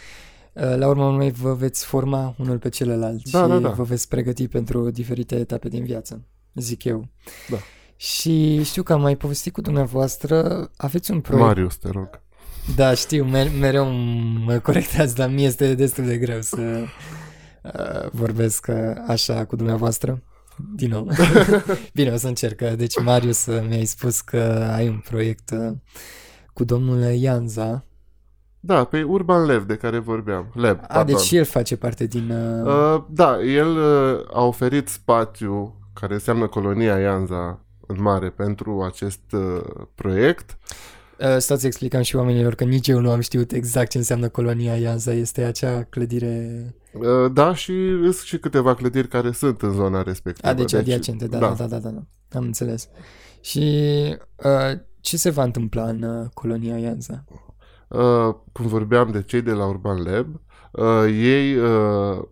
[0.72, 3.68] uh, la urma urmei vă veți forma unul pe celălalt Da, și da, da.
[3.68, 6.24] vă veți pregăti pentru diferite etape din viață,
[6.60, 7.08] zic eu.
[7.48, 7.56] Da.
[7.96, 11.46] Și știu că am mai povestit cu dumneavoastră, aveți un proiect.
[11.46, 12.20] Marius, te rog.
[12.76, 13.86] Da, știu, mer- mereu
[14.44, 16.84] mă corectați, dar mie este destul de greu să
[17.62, 20.22] uh, vorbesc uh, așa cu dumneavoastră.
[20.74, 21.08] Din nou.
[21.94, 22.60] Bine, o să încerc.
[22.60, 25.72] Deci, Marius, uh, mi-ai spus că ai un proiect uh,
[26.52, 27.84] cu domnul Ianza.
[28.60, 30.50] Da, pe Urban Lev de care vorbeam.
[30.54, 31.14] Lab, A, pardon.
[31.14, 32.30] deci și el face parte din...
[32.30, 38.82] Uh, Uh, da, el uh, a oferit spațiu care înseamnă colonia Ianza în mare pentru
[38.82, 39.60] acest uh,
[39.94, 40.58] proiect.
[41.18, 44.28] uh, stați să explicăm și oamenilor că nici eu nu am știut exact ce înseamnă
[44.28, 45.12] colonia Ianza.
[45.12, 46.74] Este acea clădire...
[46.92, 50.48] Uh, da, și sunt și câteva clădiri care sunt în zona respectivă.
[50.48, 52.02] A, deci adiacente, da, da, da, da, da, da.
[52.38, 52.88] Am înțeles.
[53.40, 53.68] Și
[54.36, 57.24] uh, ce se va întâmpla în uh, colonia Ianza?
[57.88, 60.40] Uh, când vorbeam de cei de la Urban Lab,
[60.72, 62.22] uh, ei uh,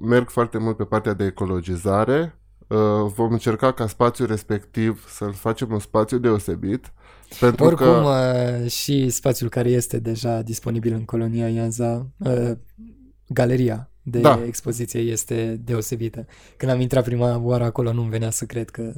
[0.00, 2.38] merg foarte mult pe partea de ecologizare.
[2.66, 2.78] Uh,
[3.14, 6.92] vom încerca ca spațiul respectiv să-l facem un spațiu deosebit.
[7.40, 12.50] Pentru Oricum, că, uh, și spațiul care este deja disponibil în colonia Ianza, uh,
[13.28, 14.40] galeria de Da.
[14.46, 16.26] expoziție este deosebită.
[16.56, 18.92] Când am intrat prima oară acolo, nu-mi venea să cred că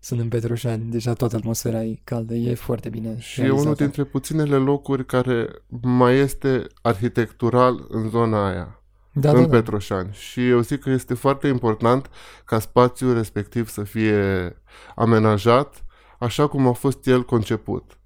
[0.00, 0.90] sunt în Petroșani.
[0.90, 5.48] Deja toată atmosfera e caldă, e foarte bine și e unul dintre puținele locuri care
[5.80, 8.79] mai este arhitectural în zona aia.
[9.12, 9.56] Da, în da, da.
[9.56, 10.08] Petroșani.
[10.12, 12.10] Și eu zic că este foarte important
[12.44, 14.56] ca spațiul respectiv să fie
[14.94, 15.84] amenajat
[16.18, 17.98] așa cum a fost el conceput.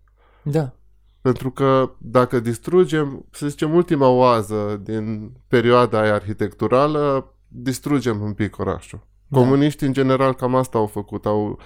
[0.43, 0.73] da.
[1.21, 8.59] Pentru că dacă distrugem, să zicem, ultima oază din perioada aia arhitecturală, distrugem un pic
[8.59, 9.07] orașul.
[9.27, 9.39] Da.
[9.39, 11.27] Comuniștii, în general, cam asta au făcut.
[11.27, 11.59] Au,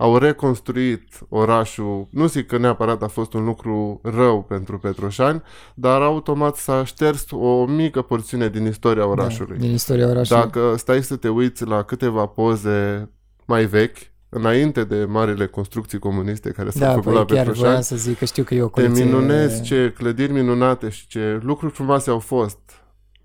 [0.00, 2.08] au reconstruit orașul.
[2.10, 5.42] Nu zic că neapărat a fost un lucru rău pentru Petroșani,
[5.74, 9.56] dar automat s-a șters o mică porțiune din istoria orașului.
[9.56, 10.42] Da, din istoria orașului.
[10.42, 13.10] Dacă stai să te uiți la câteva poze
[13.44, 13.96] mai vechi,
[14.28, 17.96] înainte de marile construcții comuniste care s-au da, făcut păi la chiar Petroșani, voiam să
[17.96, 19.04] zic că știu că e o te colecție...
[19.04, 22.58] minunezi ce clădiri minunate și ce lucruri frumoase au fost.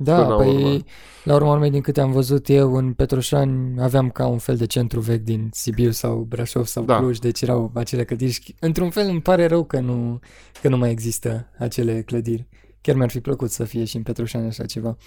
[0.03, 0.83] Da, până la păi urmă.
[1.23, 4.65] la urma urmei, din câte am văzut eu, în Petroșani aveam ca un fel de
[4.65, 6.97] centru vechi din Sibiu sau Brașov sau Da.
[6.97, 10.19] Cluj, deci erau acele clădiri și într-un fel îmi pare rău că nu,
[10.61, 12.47] că nu mai există acele clădiri.
[12.81, 14.97] Chiar mi-ar fi plăcut să fie și în Petroșani așa ceva.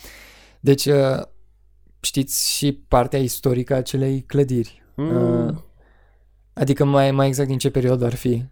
[0.60, 1.22] Deci, uh,
[2.00, 4.82] știți și partea istorică a acelei clădiri.
[4.94, 5.54] Mm, Uh,
[6.52, 8.44] Adică mai, mai exact din ce perioadă ar fi.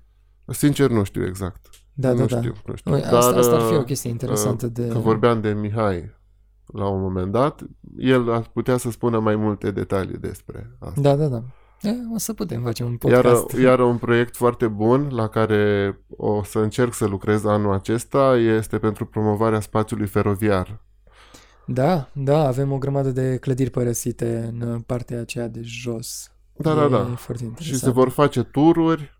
[0.46, 1.68] Sincer, nu știu exact.
[1.92, 2.36] Da, nu da, da.
[2.36, 2.92] știu, nu știu.
[2.92, 4.88] Ui, asta, asta ar fi o uh, chestie interesantă de...
[4.88, 6.10] Că vorbeam de Mihai
[6.66, 7.62] la un moment dat,
[7.98, 11.00] el ar putea să spună mai multe detalii despre asta.
[11.00, 11.42] Da, da, da.
[11.80, 13.58] E, o să putem face un Iar, podcast.
[13.58, 18.78] iar un proiect foarte bun la care o să încerc să lucrez anul acesta este
[18.78, 20.80] pentru promovarea spațiului feroviar.
[21.66, 26.32] Da, da, avem o grămadă de clădiri părăsite în partea aceea de jos.
[26.56, 27.04] Da, e da, da.
[27.04, 27.80] foarte Și interesant.
[27.82, 29.18] se vor face tururi.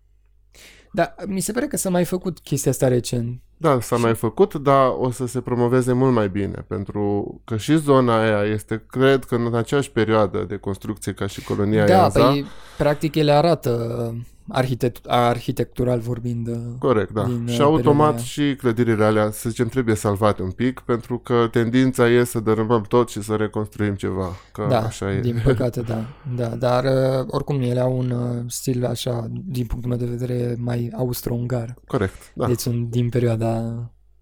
[0.91, 3.41] Da, mi se pare că s-a mai făcut chestia asta recent.
[3.57, 7.77] Da, s-a mai făcut, dar o să se promoveze mult mai bine, pentru că și
[7.77, 12.27] zona aia este, cred că în aceeași perioadă de construcție ca și colonia da, Ianza.
[12.27, 12.45] păi,
[12.77, 14.13] practic ele arată
[14.53, 16.47] arhitect- arhitectural vorbind.
[16.47, 17.23] uh, Corect, da.
[17.23, 21.17] din, uh, și automat perioada și clădirile alea, să zicem, trebuie salvate un pic, pentru
[21.17, 24.29] că tendința e să dărâmăm tot și să reconstruim ceva.
[24.51, 25.19] Că Da, așa e.
[25.19, 26.05] din păcate, da.
[26.35, 26.47] da.
[26.47, 30.91] Dar uh, oricum ele au un uh, stil așa, din punctul meu de vedere, mai
[30.95, 31.73] austro-ungar.
[31.87, 32.47] Corect, da.
[32.47, 33.53] Deci sunt din perioada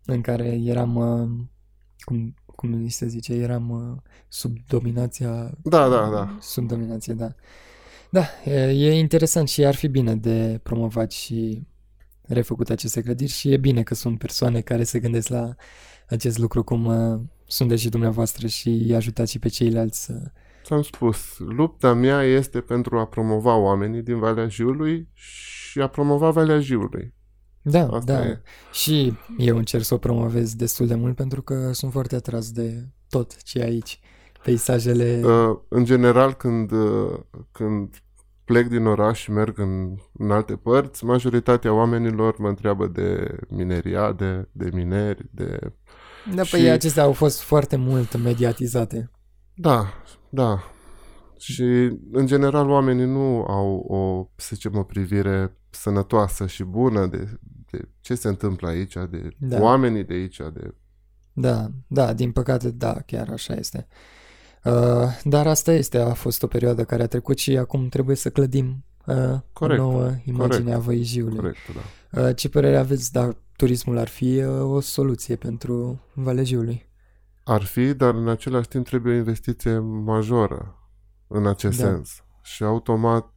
[0.06, 1.30] în care eram, uh,
[2.00, 5.52] cum, cum îi se zice, eram uh, sub dominația...
[5.64, 6.38] Da, da, da.
[6.40, 7.34] Sub dominație, da.
[8.14, 11.68] Da, e, e interesant și ar fi bine de promovat și
[12.22, 15.56] refăcut aceste clădiri și e bine că sunt persoane care se gândesc la
[16.10, 20.32] acest lucru cum uh, sunteți și dumneavoastră și îi ajutați și pe ceilalți să...
[20.64, 26.30] Ți-am spus, lupta mea este pentru a promova oamenii din Valea Jiului și a promova
[26.30, 27.14] Valea Jiului.
[27.62, 28.26] Da, Asta da.
[28.26, 28.42] e.
[28.72, 32.88] Și eu încerc să o promovez destul de mult pentru că sunt foarte atras de
[33.10, 34.00] tot ce e aici.
[34.44, 35.22] Peisajele...
[35.24, 37.20] Uh, în general, când, uh,
[37.52, 38.03] când
[38.46, 44.50] plec din oraș și merg în, în alte părți, majoritatea oamenilor mă întreabă de mineriade,
[44.52, 45.60] de mineri, de...
[46.36, 49.12] da, și- păi acestea au fost foarte mult mediatizate.
[49.56, 49.94] Da,
[50.30, 50.64] da.
[51.38, 57.40] Și, în general, oamenii nu au o, să zicem, o privire sănătoasă și bună de,
[57.72, 59.62] de ce se întâmplă aici, de Da.
[59.62, 60.76] oamenii de aici, de...
[61.34, 63.88] Da, da, din păcate, da, chiar așa este.
[63.90, 63.96] Uh,
[65.24, 68.86] dar asta este, a fost o perioadă care a trecut și acum trebuie să clădim
[69.06, 70.76] uh, Corect, o nouă imagine corect.
[70.76, 71.36] a Văijiului.
[71.36, 71.58] Corect,
[72.12, 72.22] da.
[72.22, 76.90] Uh, ce părere aveți, da, turismul ar fi uh, o soluție pentru Valea Jiului?
[77.44, 80.76] Ar fi, dar în același timp trebuie o investiție majoră
[81.28, 81.86] în acest Da.
[81.86, 82.24] sens.
[82.42, 83.34] Și automat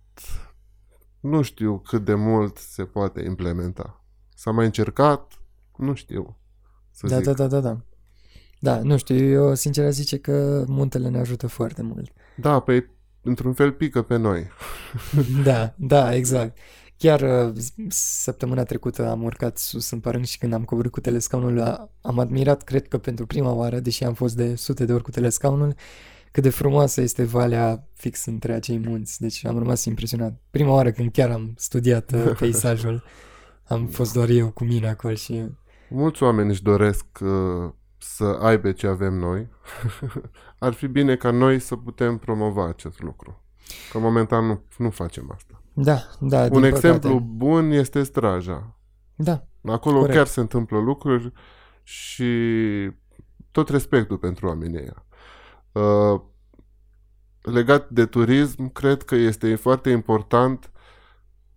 [1.20, 4.04] nu știu cât de mult se poate implementa.
[4.34, 5.32] S-a mai încercat?
[5.76, 6.38] Nu știu.
[6.90, 7.24] Să Da, zic.
[7.24, 7.80] da, da, da, da.
[8.58, 12.10] Da, nu știu, eu sincer aș zice că muntele ne ajută foarte mult.
[12.36, 14.46] da, păi într-un fel pică pe noi.
[15.44, 16.56] Da, da, exact.
[16.96, 17.54] Chiar uh,
[17.88, 22.18] săptămâna trecută am urcat sus în Părânc și când am coborât cu telescaunul a- am
[22.18, 25.74] admirat, cred că pentru prima oară, deși am fost de sute de ori cu telescaunul,
[26.32, 29.20] cât de frumoasă este valea fix între acei munți.
[29.20, 30.40] Deci am rămas impresionat.
[30.50, 33.02] Prima oară când chiar am studiat uh, peisajul,
[33.64, 35.42] am fost doar eu cu mine acolo și...
[35.90, 39.48] Mulți oameni își doresc uh, să aibă ce avem noi.
[40.58, 43.42] Ar fi bine ca noi să putem promova acest lucru.
[43.92, 45.62] Că momentan nu, nu facem asta.
[45.72, 47.30] Da, da, Un din exemplu păcate.
[47.30, 48.76] bun este Straja.
[49.14, 50.16] Da, Acolo Corect.
[50.16, 51.32] chiar se întâmplă lucruri
[51.82, 52.30] și
[53.50, 55.06] tot respectul pentru oamenii ăia.
[55.72, 56.20] Uh,
[57.40, 60.70] legat de turism, cred că este foarte important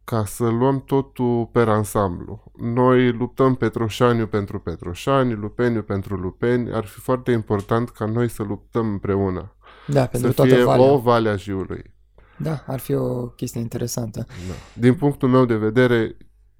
[0.09, 2.43] ca să luăm totul pe ansamblu.
[2.57, 6.73] Noi luptăm Petroșaniu pentru Petroșani, Lupeniu pentru Lupeni.
[6.73, 9.55] Ar fi foarte important ca noi să luptăm împreună.
[9.87, 10.85] da, pentru să toată fie valea.
[10.85, 11.93] o Valea Jiului.
[12.37, 14.25] Da, ar fi o chestie interesantă.
[14.27, 14.53] Da.
[14.73, 16.17] Din punctul meu de vedere,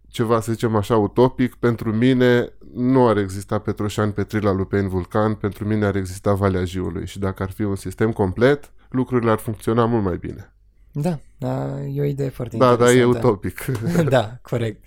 [0.08, 5.68] ceva, să zicem așa, utopic, pentru mine nu ar exista Petroșani, Petrila, Lupeni, Vulcan, pentru
[5.68, 9.86] mine ar exista Valea Jiului și dacă ar fi un sistem complet, lucrurile ar funcționa
[9.86, 10.54] mult mai bine.
[10.92, 13.28] Da, da, e o idee foarte Da, dar e interesantă.
[13.28, 13.66] utopic.
[14.10, 14.84] da, corect.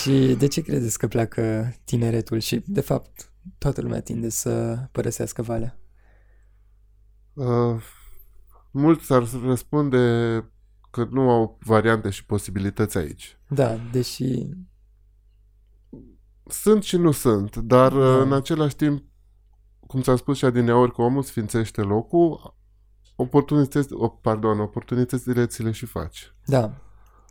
[0.00, 5.42] Și de ce credeți că pleacă tineretul și, de fapt, toată lumea tinde să părăsească
[5.42, 5.78] valea?
[7.32, 7.82] Uh,
[8.70, 9.98] mulți ar răspunde
[10.90, 13.38] că nu au variante și posibilități aici.
[13.48, 14.48] Da, deși...
[16.46, 17.98] Sunt și nu sunt, dar Da.
[17.98, 18.20] da.
[18.20, 19.04] în același timp,
[19.86, 22.54] cum ți-am spus și adineaori, că omul sfințește locul,
[23.16, 26.32] oportunități, o, pardon, oportunitățile ți le și faci.
[26.46, 26.74] Da,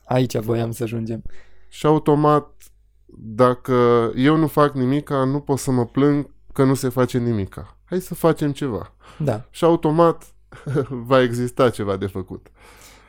[0.05, 1.23] aici voiam să ajungem.
[1.69, 2.71] Și automat,
[3.17, 7.77] dacă eu nu fac nimica, nu pot să mă plâng că nu se face nimica.
[7.83, 8.95] Hai să facem ceva.
[9.19, 10.35] Da, Și automat
[10.89, 12.47] va exista ceva de făcut.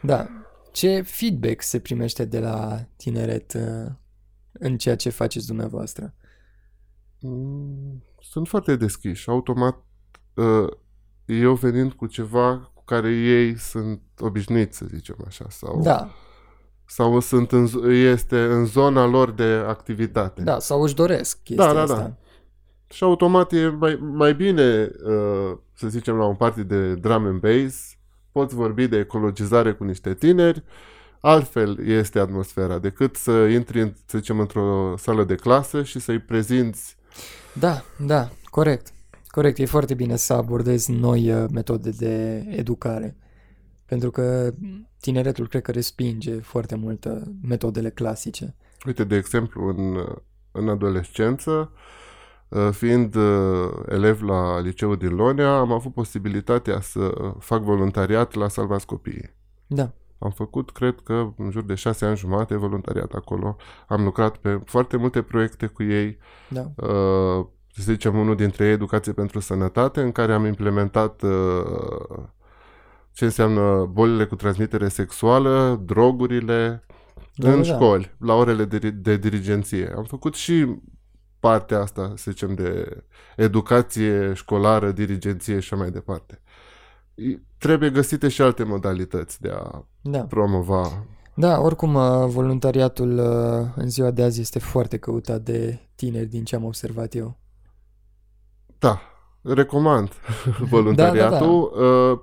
[0.02, 0.28] da.
[0.72, 3.92] Ce feedback se primește de la tineret uh,
[4.52, 6.14] în ceea ce faceți dumneavoastră?
[7.20, 9.28] Mm, Sunt foarte deschiși.
[9.28, 9.76] Automat,
[10.34, 10.68] uh,
[11.24, 16.10] eu venind cu ceva cu care ei sunt obișnuiți, să zicem așa, sau, Da,
[16.86, 20.42] sau sunt în, z- este în zona lor de activitate.
[20.42, 21.96] da, sau își doresc chestia Da, da, asta.
[21.96, 22.14] da.
[22.88, 27.40] Și automat e mai, mai bine, uh, să zicem, la un party de drum and
[27.40, 27.96] bass,
[28.32, 30.62] poți vorbi de ecologizare cu niște tineri,
[31.20, 36.18] altfel este atmosfera decât să intri, în, să zicem, într-o sală de clasă și să-i
[36.18, 36.96] prezinți
[37.52, 38.92] Da, da, corect.
[39.34, 43.16] Corect, e foarte bine să abordezi noi uh, metode de educare.
[43.84, 44.54] Pentru că
[45.00, 48.54] tineretul cred că respinge foarte mult uh, metodele clasice.
[48.86, 50.04] Uite, de exemplu, în,
[50.52, 51.72] în adolescență,
[52.48, 58.48] uh, fiind uh, elev la liceul din Lonia, am avut posibilitatea să fac voluntariat la
[58.48, 59.34] Salvați Copiii.
[59.66, 63.56] Da, Am făcut, cred că, în jur de șase ani jumate voluntariat acolo.
[63.88, 66.18] Am lucrat pe foarte multe proiecte cu ei.
[66.48, 72.22] da, Uh, să zicem, unul dintre ei, Educație pentru Sănătate, în care am implementat uh,
[73.12, 76.84] ce înseamnă bolile cu transmitere sexuală, drogurile,
[77.34, 77.62] Da, în da.
[77.62, 79.92] școli, la orele de, de dirigenție.
[79.96, 80.66] Am făcut și
[81.40, 83.02] partea asta, să zicem, de
[83.36, 86.40] educație școlară, dirigenție și așa mai departe.
[87.14, 90.18] I- Trebuie găsite și alte modalități de a da.
[90.20, 91.06] promova.
[91.34, 96.44] Da, oricum uh, voluntariatul uh, în ziua de azi este foarte căutat de tineri din
[96.44, 97.38] ce am observat eu.
[98.84, 99.00] Da,
[99.54, 100.12] recomand
[100.70, 101.72] voluntariatul.
[101.74, 102.18] Da, da, Uh,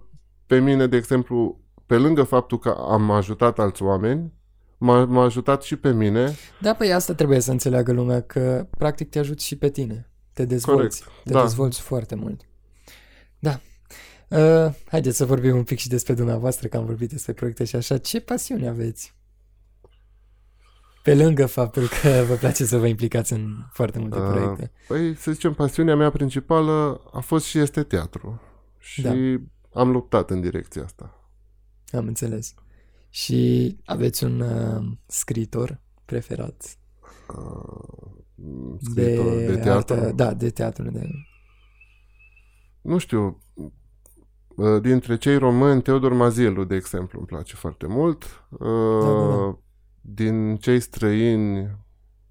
[0.46, 4.34] Pe mine, de exemplu, pe lângă faptul că am ajutat alți oameni,
[4.78, 6.36] m-a, m-a ajutat și pe mine.
[6.62, 10.10] Da, păi asta trebuie să înțeleagă lumea, că practic te ajuți și pe tine.
[10.34, 11.04] Te dezvolți.
[11.04, 11.42] Corect, Te da.
[11.42, 12.42] dezvolți foarte mult.
[13.40, 13.60] Da.
[14.28, 17.76] Uh, haideți să vorbim un pic și despre dumneavoastră, că am vorbit despre proiecte și
[17.76, 17.98] așa.
[17.98, 19.16] Ce pasiune aveți?
[21.04, 24.72] Pe lângă faptul că vă place să vă implicați în foarte multe Uh, proiecte.
[24.88, 28.42] Păi, să zicem, pasiunea mea principală a fost și este teatru.
[28.78, 29.12] Și Da.
[29.74, 31.30] am luptat în direcția asta.
[31.92, 32.54] Am înțeles.
[33.10, 36.76] Și aveți un uh, scriitor preferat
[37.38, 39.94] Uh, de, scriitor de, teatru.
[39.94, 40.90] artă- da, de teatru.
[40.92, 41.08] De...
[42.82, 43.42] Nu știu,
[44.56, 48.46] uh, dintre cei români, Teodor Mazielu, de exemplu, îmi place foarte mult.
[48.50, 48.60] Uh,
[49.02, 49.58] Da, da, da.
[50.02, 51.78] Din cei străini,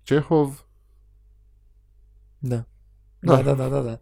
[0.02, 0.66] Cehov.
[2.38, 2.64] Da.
[3.20, 3.37] Da.
[3.37, 3.98] Da, da, da, da, da.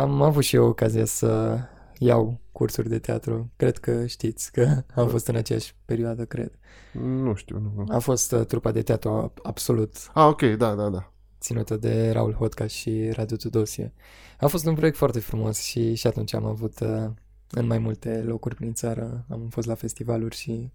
[0.00, 1.58] Am avut și eu ocazia să
[1.98, 3.50] iau cursuri de teatru.
[3.56, 6.58] Cred că știți că am fost în aceeași perioadă, cred.
[6.92, 7.58] Nu știu.
[7.58, 7.72] Nu.
[7.76, 7.94] nu.
[7.94, 11.12] A fost uh, trupa de teatru absolut Ah, ok, da, da, da.
[11.40, 13.92] ținută de Raul Hotca și Radu Tudosie.
[14.40, 17.10] A fost un proiect foarte frumos și, și atunci am avut uh,
[17.50, 20.72] în mai multe locuri prin țară, am fost la festivaluri și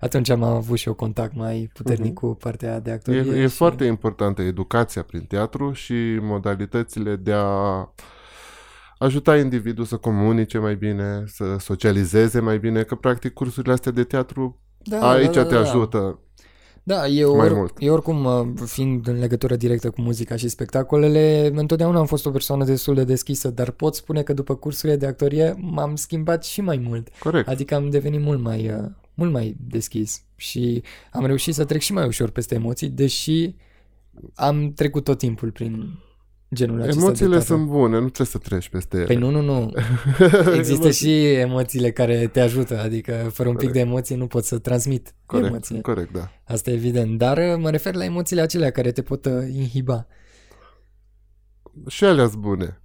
[0.00, 3.20] atunci am avut și eu contact mai puternic cu partea de E, actorie.
[3.20, 3.54] e și...
[3.54, 7.88] foarte importantă educația prin teatru și modalitățile de a
[8.98, 14.04] ajuta individul să comunice mai bine, să socializeze mai bine, că practic cursurile astea de
[14.04, 15.60] teatru da, aici da, da, te da.
[15.60, 16.18] ajută.
[16.84, 17.74] Da, eu, mai or, mult.
[17.78, 22.30] eu oricum, uh, fiind în legătură directă cu muzica și spectacolele, întotdeauna am fost o
[22.30, 26.60] persoană destul de deschisă, dar pot spune că după cursurile de actorie m-am schimbat și
[26.60, 27.08] mai mult.
[27.18, 27.48] Corect.
[27.48, 31.92] Adică am devenit mult mai, uh, mult mai deschis și am reușit să trec și
[31.92, 33.54] mai ușor peste emoții, deși
[34.34, 35.98] am trecut tot timpul prin
[36.54, 37.54] genul acesta de Emoțiile teatru.
[37.54, 39.06] sunt bune, nu trebuie să treci peste ele.
[39.06, 39.72] Păi nu, nu, nu.
[40.58, 43.72] Există Emoții- și emoțiile care te ajută, adică fără un pic Corect.
[43.84, 45.80] de emoții nu poți să transmit Corect, emoție.
[45.80, 46.30] corect, da.
[46.44, 50.06] Asta e evident, dar uh, mă refer la emoțiile acelea care te pot uh, inhiba.
[51.88, 52.82] Și alea sunt bune.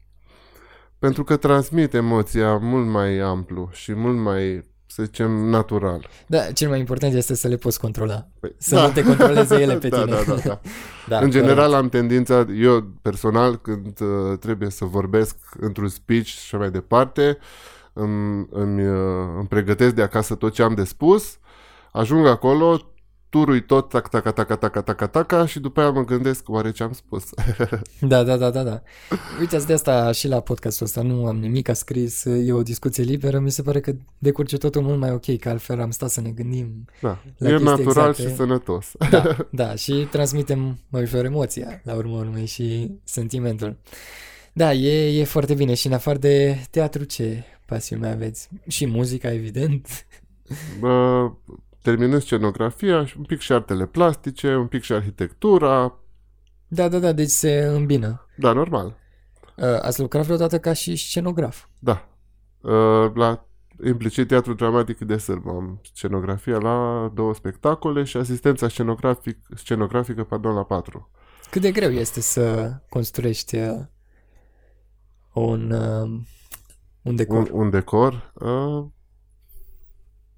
[0.99, 6.09] Pentru că transmit emoția mult mai amplu și mult mai, să zicem, natural.
[6.27, 8.27] Da, cel mai important este să le poți controla.
[8.39, 10.15] Păi, Să nu te controleze ele pe da, tine.
[10.15, 10.59] Da, da, da.
[11.07, 11.73] da, în general corect.
[11.73, 17.37] am tendința, eu personal, când uh, trebuie să vorbesc într-un speech și așa mai departe,
[17.93, 21.37] îmi, îmi, uh, îmi pregătesc de acasă tot ce am de spus,
[21.91, 22.81] ajung acolo,
[23.29, 26.71] turui tot, tac, tac, tac, tac, tac, tac, tac, și după aia mă gândesc, oare
[26.71, 27.23] ce am spus?
[27.99, 28.81] Da, da, da, da, da.
[29.39, 33.03] Uite, de asta și la podcastul ăsta nu am nimic a scris, e o discuție
[33.03, 36.21] liberă, mi se pare că decurge totul mult mai ok, că altfel am stat să
[36.21, 36.85] ne gândim.
[37.01, 38.29] Da, La e chestii natural exacte.
[38.29, 38.91] și sănătos.
[39.09, 43.77] Da, da, și transmitem mai ușor emoția, la urmă urmei, și sentimentul.
[44.53, 48.49] Da, e, e foarte bine și în afară de teatru, ce pasiuni mai aveți?
[48.67, 50.05] Și muzica, evident.
[50.79, 51.31] Bă,
[51.87, 55.99] terminând scenografia, și un pic și artele plastice, un pic și arhitectura,
[56.67, 58.25] Da, da, da, deci se îmbină.
[58.37, 58.95] da, normal,
[59.57, 61.65] Uh, Ați lucrat vreodată ca și scenograf?
[61.79, 62.07] da.
[62.61, 63.45] Uh, La
[63.85, 70.53] implicit teatru dramatic de sârmă am scenografia la două spectacole și asistența scenografic, scenografică pardon,
[70.55, 71.09] la patru.
[71.51, 73.79] Cât de greu este să construiești uh,
[75.33, 76.19] un, uh,
[77.01, 77.37] un decor?
[77.37, 78.85] Un, un decor uh,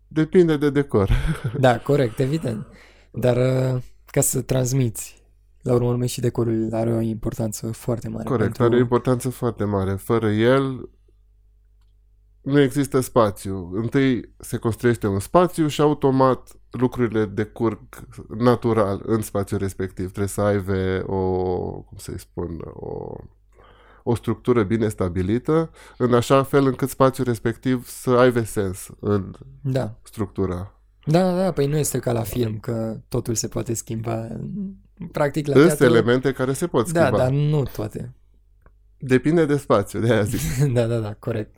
[0.10, 1.10] depinde de decor.
[1.60, 2.68] Da, corect, evident.
[3.12, 5.24] Dar uh, ca să transmiți,
[5.62, 8.24] la urmă urmei și decorul are o importanță foarte mare.
[8.24, 8.64] Corect, pentru...
[8.64, 9.94] are o importanță foarte mare.
[9.94, 10.90] Fără el
[12.42, 13.72] nu există spațiu.
[13.74, 17.80] Întâi se construiește un spațiu și automat lucrurile decurg
[18.38, 20.06] natural în spațiul respectiv.
[20.08, 21.42] Trebuie să aibă o,
[21.82, 23.16] cum să-i spun, o,
[24.10, 29.96] o structură bine stabilită, în așa fel încât spațiul respectiv să aibă sens în Da.
[30.04, 30.74] structura.
[31.06, 34.28] Da, da, păi nu este ca la film, că totul se poate schimba.
[35.12, 35.86] Practic la Sunt teatru...
[35.86, 37.10] elemente care se pot schimba.
[37.10, 38.14] Da, dar nu toate.
[38.98, 40.40] Depinde de spațiu, de aia zic.
[40.76, 41.56] da, da, da, corect.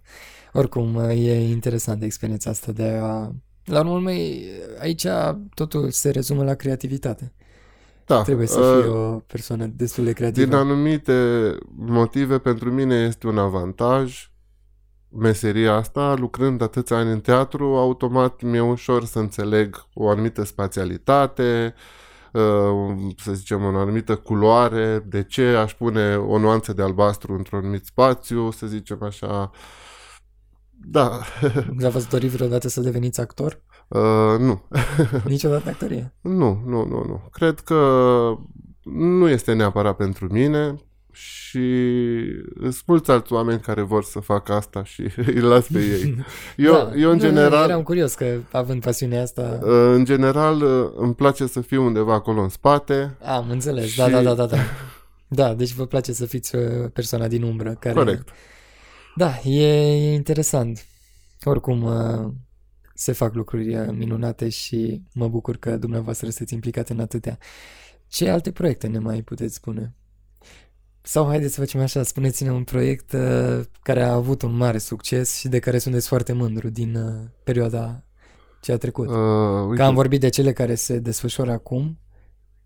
[0.54, 3.32] Oricum, e interesantă experiența asta de a...
[3.66, 4.46] La urmă urmei,
[4.80, 5.08] aici
[5.54, 7.34] totul se rezumă la creativitate.
[8.12, 10.46] Da, Trebuie să uh, fii o persoană destul de creativă.
[10.46, 14.32] Din anumite motive, pentru mine este un avantaj
[15.10, 21.74] meseria asta, lucrând atâția ani în teatru, automat mi-e ușor să înțeleg o anumită spațialitate,
[22.34, 27.60] uh, să zicem, o anumită culoare, de ce aș pune o nuanță de albastru într-un
[27.60, 29.52] anumit spațiu, să zicem așa.
[30.72, 31.20] Da,
[31.90, 33.62] V-ați dorit vreodată să deveniți actor?
[34.00, 34.62] Uh, nu.
[35.26, 36.14] Niciodată actorie.
[36.22, 37.22] Nu, nu, nu, nu.
[37.32, 37.76] Cred că
[38.84, 40.76] nu este neapărat pentru mine.
[41.12, 41.68] și
[42.62, 46.26] sunt mulți alți oameni care vor să facă asta și îi las pe ei.
[46.58, 47.66] Eu, da, eu în nu, general...
[47.66, 49.60] Nu, eram curios că având pasiunea asta...
[49.94, 50.64] În general
[50.96, 53.18] îmi place să fiu undeva acolo în spate.
[53.26, 53.98] Am înțeles, și...
[53.98, 54.58] da, da, da, da, da.
[55.34, 56.62] Da, deci vă place să fiți uh,
[56.94, 57.94] persoana din umbră care...
[57.94, 58.30] Corect.
[59.16, 60.86] Da, e, e interesant.
[61.44, 62.32] Oricum, uh,
[63.02, 67.38] se fac lucruri uh, minunate și mă bucur că dumneavoastră sunteți implicate în atâtea.
[68.08, 69.96] Ce alte proiecte ne mai puteți spune?
[71.02, 75.36] Sau haideți să facem așa, spuneți-ne un proiect uh, care a avut un mare succes
[75.36, 78.04] și de care sunteți foarte mândru din uh, perioada
[78.62, 79.08] ce a trecut.
[79.08, 79.16] Uh,
[79.64, 79.76] uite.
[79.76, 82.00] Că am vorbit de cele care se desfășoară acum,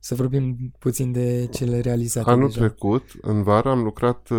[0.05, 2.59] să vorbim puțin de cele realizate Anul deja.
[2.59, 4.37] trecut, în vară, am lucrat uh,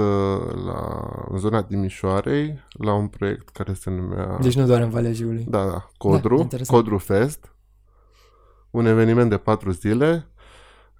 [0.66, 1.00] la,
[1.30, 4.38] în zona Timișoarei la un proiect care se numea...
[4.42, 5.46] Deci nu doar în Valea Jiului.
[5.48, 7.54] Da, da, Codru, da, Codru Fest,
[8.70, 10.26] un eveniment de patru zile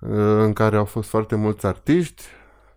[0.00, 2.22] uh, în care au fost foarte mulți artiști,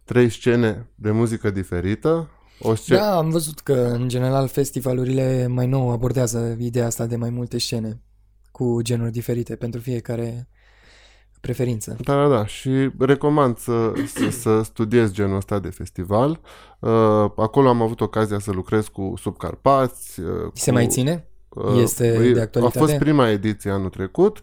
[0.04, 2.30] trei scene de muzică diferită.
[2.60, 7.16] O scen- da, am văzut că, în general, festivalurile mai nou abordează ideea asta de
[7.16, 8.02] mai multe scene
[8.52, 10.48] cu genuri diferite pentru fiecare
[11.42, 11.96] preferință.
[12.02, 12.46] Da, da, da.
[12.46, 16.40] Și recomand să, să, să studiez genul ăsta de festival.
[16.80, 16.90] Uh,
[17.36, 20.20] acolo am avut ocazia să lucrez cu Subcarpați.
[20.20, 21.28] Uh, Se cu, mai ține?
[21.50, 22.78] Uh, este de actualitate?
[22.78, 24.42] A fost prima ediție anul trecut.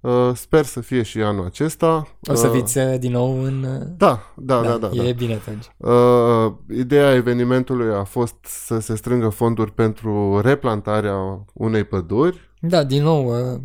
[0.00, 2.08] Uh, sper să fie și anul acesta.
[2.30, 3.66] O să fiți uh, din nou în...
[3.96, 4.76] Da, da, da.
[4.76, 5.16] da, da e da.
[5.16, 5.64] bine atunci.
[5.76, 12.50] Uh, ideea evenimentului a fost să se strângă fonduri pentru replantarea unei păduri.
[12.60, 13.60] Da, din nou, uh,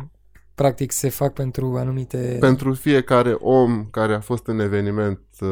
[0.58, 2.36] practic se fac pentru anumite...
[2.40, 5.48] Pentru fiecare om care a fost în eveniment uh,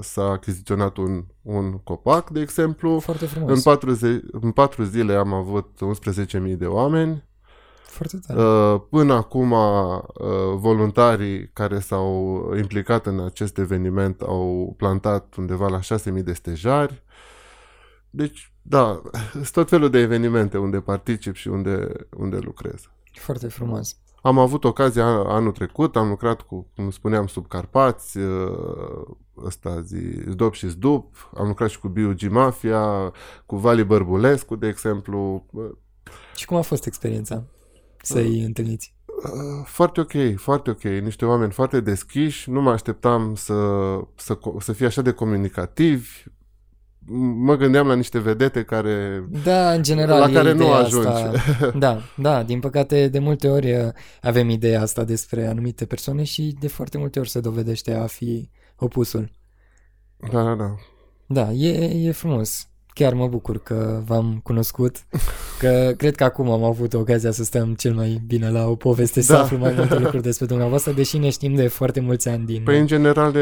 [0.00, 2.98] s-a achiziționat un, un copac, de exemplu.
[2.98, 3.50] Foarte frumos.
[3.50, 5.78] În patru, zi, în patru zile am avut
[6.50, 7.24] 11.000 de oameni.
[7.84, 8.40] Foarte tare.
[8.40, 9.58] Uh, până acum, uh,
[10.54, 17.02] voluntarii care s-au implicat în acest eveniment au plantat undeva la 6.000 de stejari.
[18.10, 19.02] Deci, da,
[19.32, 22.90] sunt tot felul de evenimente unde particip și unde, unde lucrez.
[23.12, 23.96] Foarte frumos.
[24.22, 29.06] Am avut ocazia anul trecut, am lucrat cu, cum spuneam, sub Carpați, uh,
[29.44, 32.28] ăsta zi, Zdop și Zdup, am lucrat și cu B.U.G.
[32.30, 33.12] Mafia,
[33.46, 35.46] cu Vali Bărbulescu, de exemplu.
[36.36, 37.44] Și cum a fost experiența
[38.02, 38.94] să-i uh, întâlniți?
[39.64, 40.82] Foarte ok, foarte ok.
[40.82, 43.54] Niște oameni foarte deschiși, nu mă așteptam să,
[44.14, 46.24] să, să fie așa de comunicativi,
[47.36, 51.06] mă gândeam la niște vedete care da, în general, la care nu ajungi.
[51.08, 51.70] Asta.
[51.78, 53.88] Da, da, din păcate de multe ori uh,
[54.20, 58.50] avem ideea asta despre anumite persoane și de foarte multe ori se dovedește a fi
[58.76, 59.30] opusul.
[60.30, 60.74] Da, da, da.
[61.26, 64.96] Da, e, e frumos chiar mă bucur că v-am cunoscut,
[65.58, 69.20] că cred că acum am avut ocazia să stăm cel mai bine la o poveste,
[69.20, 69.26] da.
[69.26, 72.62] să aflu mai multe lucruri despre dumneavoastră, deși ne știm de foarte mulți ani din...
[72.64, 73.32] Păi, în general,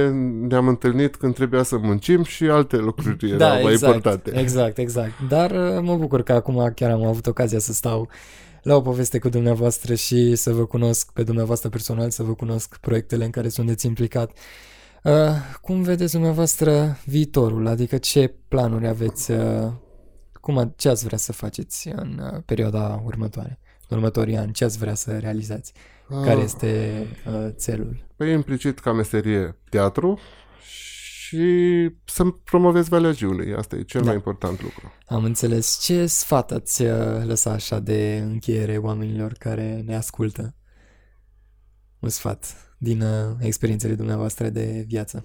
[0.49, 4.39] ne-am întâlnit când trebuia să muncim și alte lucruri erau da, mai exact, importante.
[4.39, 5.13] Exact, exact.
[5.29, 8.09] Dar uh, mă bucur că acum chiar am avut ocazia să stau
[8.63, 12.77] la o poveste cu dumneavoastră și să vă cunosc pe dumneavoastră personal, să vă cunosc
[12.77, 14.31] proiectele în care sunteți implicat.
[15.05, 15.13] Uh,
[15.61, 17.67] cum vedeți dumneavoastră viitorul?
[17.67, 19.31] Adică ce planuri aveți?
[19.31, 19.73] Uh,
[20.41, 23.59] cum, ce ați vrea să faceți în uh, perioada următoare?
[23.89, 25.73] În următorii ani, ce ați vrea să realizați?
[26.09, 28.07] Uh, Care este uh, țelul?
[28.17, 30.19] Păi implicit ca meserie teatru
[31.31, 33.55] și să promovezi Valea Jiului.
[33.55, 34.07] Asta e cel da.
[34.07, 34.93] mai important lucru.
[35.07, 35.79] Am înțeles.
[35.83, 40.55] Ce sfat ați uh, lăsa așa de încheiere oamenilor care ne ascultă?
[41.99, 45.25] Un sfat din uh, experiențele dumneavoastră de viață?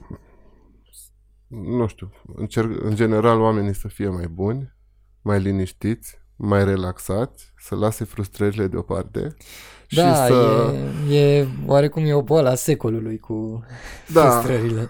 [1.47, 2.11] Nu știu.
[2.35, 4.75] Încerc, în general, oamenii să fie mai buni,
[5.21, 9.35] mai liniștiți, mai relaxați, să lase frustrările deoparte.
[9.89, 10.73] Da, și să...
[11.09, 13.63] e, e oarecum e o boală a secolului cu
[14.13, 14.29] da.
[14.29, 14.89] frustrările.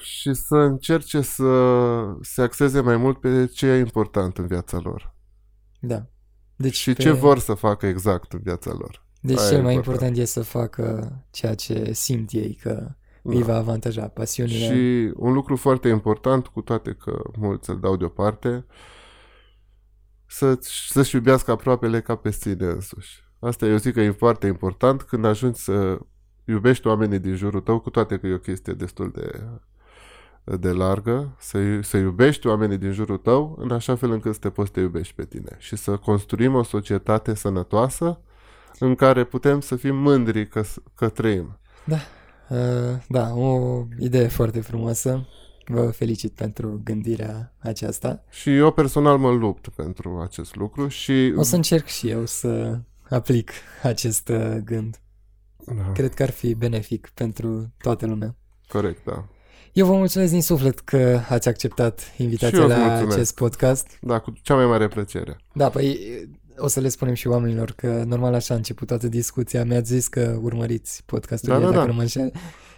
[0.00, 1.44] Și să încerce să
[2.20, 5.14] se axeze mai mult pe ce e important în viața lor.
[5.80, 6.06] Da.
[6.56, 7.02] Deci și pe...
[7.02, 9.06] ce vor să facă exact în viața lor.
[9.24, 10.00] Deci Aia cel mai important.
[10.00, 13.34] important e să facă ceea ce simt ei că da.
[13.34, 14.58] îi va avantaja, pasiunile.
[14.58, 18.64] Și un lucru foarte important, cu toate că mulți îl dau deoparte,
[20.26, 23.24] să, să-și iubească aproapele ca pe sine însuși.
[23.38, 25.98] Asta eu zic că e foarte important când ajungi să
[26.44, 29.40] iubești oamenii din jurul tău, cu toate că e o chestie destul de,
[30.56, 34.50] de largă, să, să iubești oamenii din jurul tău în așa fel încât să te
[34.50, 38.20] poți să te iubești pe tine și să construim o societate sănătoasă
[38.78, 40.62] în care putem să fim mândri că,
[40.94, 41.58] că trăim.
[41.84, 41.98] Da,
[42.48, 45.26] uh, da, o idee foarte frumoasă.
[45.66, 48.24] Vă felicit pentru gândirea aceasta.
[48.30, 51.34] Și eu personal mă lupt pentru acest lucru și...
[51.36, 52.78] O să încerc și eu să
[53.10, 53.50] aplic
[53.82, 54.30] acest
[54.64, 55.00] gând.
[55.66, 55.92] Da.
[55.92, 58.36] Cred că ar fi benefic pentru toată lumea.
[58.68, 59.24] Corect, da.
[59.72, 63.16] Eu vă mulțumesc din suflet că ați acceptat Și eu invitația îți la mulțumesc.
[63.16, 63.98] acest podcast.
[64.00, 65.36] Da, cu cea mai mare plăcere.
[65.54, 65.98] Da, păi
[66.58, 69.64] o să le spunem și oamenilor că normal așa a început toată discuția.
[69.64, 71.86] Mi-ați zis că urmăriți podcastul Da, da, da, dacă da.
[71.86, 72.32] nu mă înșel.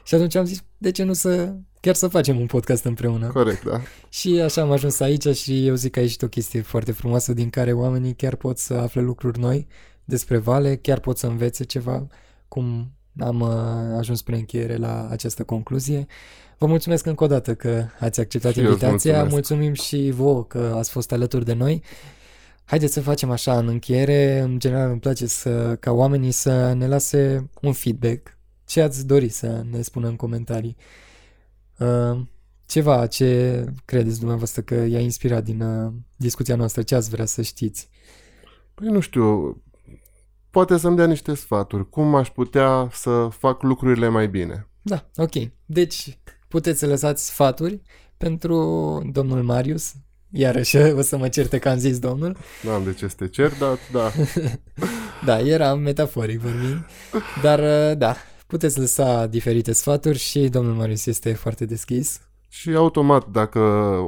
[0.04, 3.26] Și atunci am zis, de ce nu să chiar să facem un podcast împreună?
[3.26, 3.80] Corect, da.
[4.08, 7.32] Și așa am ajuns aici și eu zic că a ieșit o chestie foarte frumoasă
[7.32, 9.66] din care oamenii chiar pot să afle lucruri noi
[10.04, 12.06] despre Vale, chiar pot să învețe ceva,
[12.48, 16.06] cum am uh, ajuns spre încheiere la această concluzie.
[16.58, 19.32] Vă mulțumesc încă o dată că ați acceptat Și eu îți invitația, mulțumesc.
[19.48, 21.82] mulțumim și vouă că ați fost alături de noi.
[22.64, 26.86] Haideți să facem așa în încheiere, în general îmi place să, ca oamenii să ne
[26.86, 30.76] lase un feedback, ce ați dori să ne spună în comentarii.
[31.78, 32.20] Uh,
[32.66, 37.42] ceva ce credeți dumneavoastră că i-a inspirat din uh, discuția noastră, ce ați vrea să
[37.42, 37.88] știți?
[38.74, 39.56] Păi nu știu,
[40.50, 41.88] poate să-mi dea niște sfaturi.
[41.88, 44.68] Cum aș putea să fac lucrurile mai bine?
[44.82, 45.32] Da, ok.
[45.66, 47.82] Deci puteți să lăsați sfaturi
[48.16, 48.56] pentru
[49.12, 49.94] domnul Marius.
[50.36, 52.36] Iarăși o să mă certe că am zis domnul.
[52.62, 54.12] Nu am de ce să te cer, dar da.
[55.24, 56.86] Da, era metaforic vorbind.
[57.42, 58.16] Dar uh, da,
[58.46, 62.20] puteți lăsa diferite sfaturi și domnul Marius este foarte deschis.
[62.48, 63.58] Și automat, dacă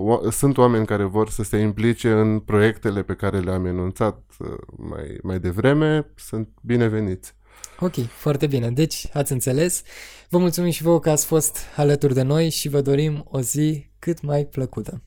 [0.05, 4.49] o- sunt oameni care vor să se implice în proiectele pe care le-am enunțat uh,
[4.77, 7.35] mai, mai devreme, sunt bineveniți.
[7.81, 8.71] Ok, foarte bine.
[8.71, 9.83] Deci, ați înțeles.
[10.29, 13.91] Vă mulțumim și vouă că ați fost alături de noi și vă dorim o zi
[13.99, 15.03] cât mai plăcută.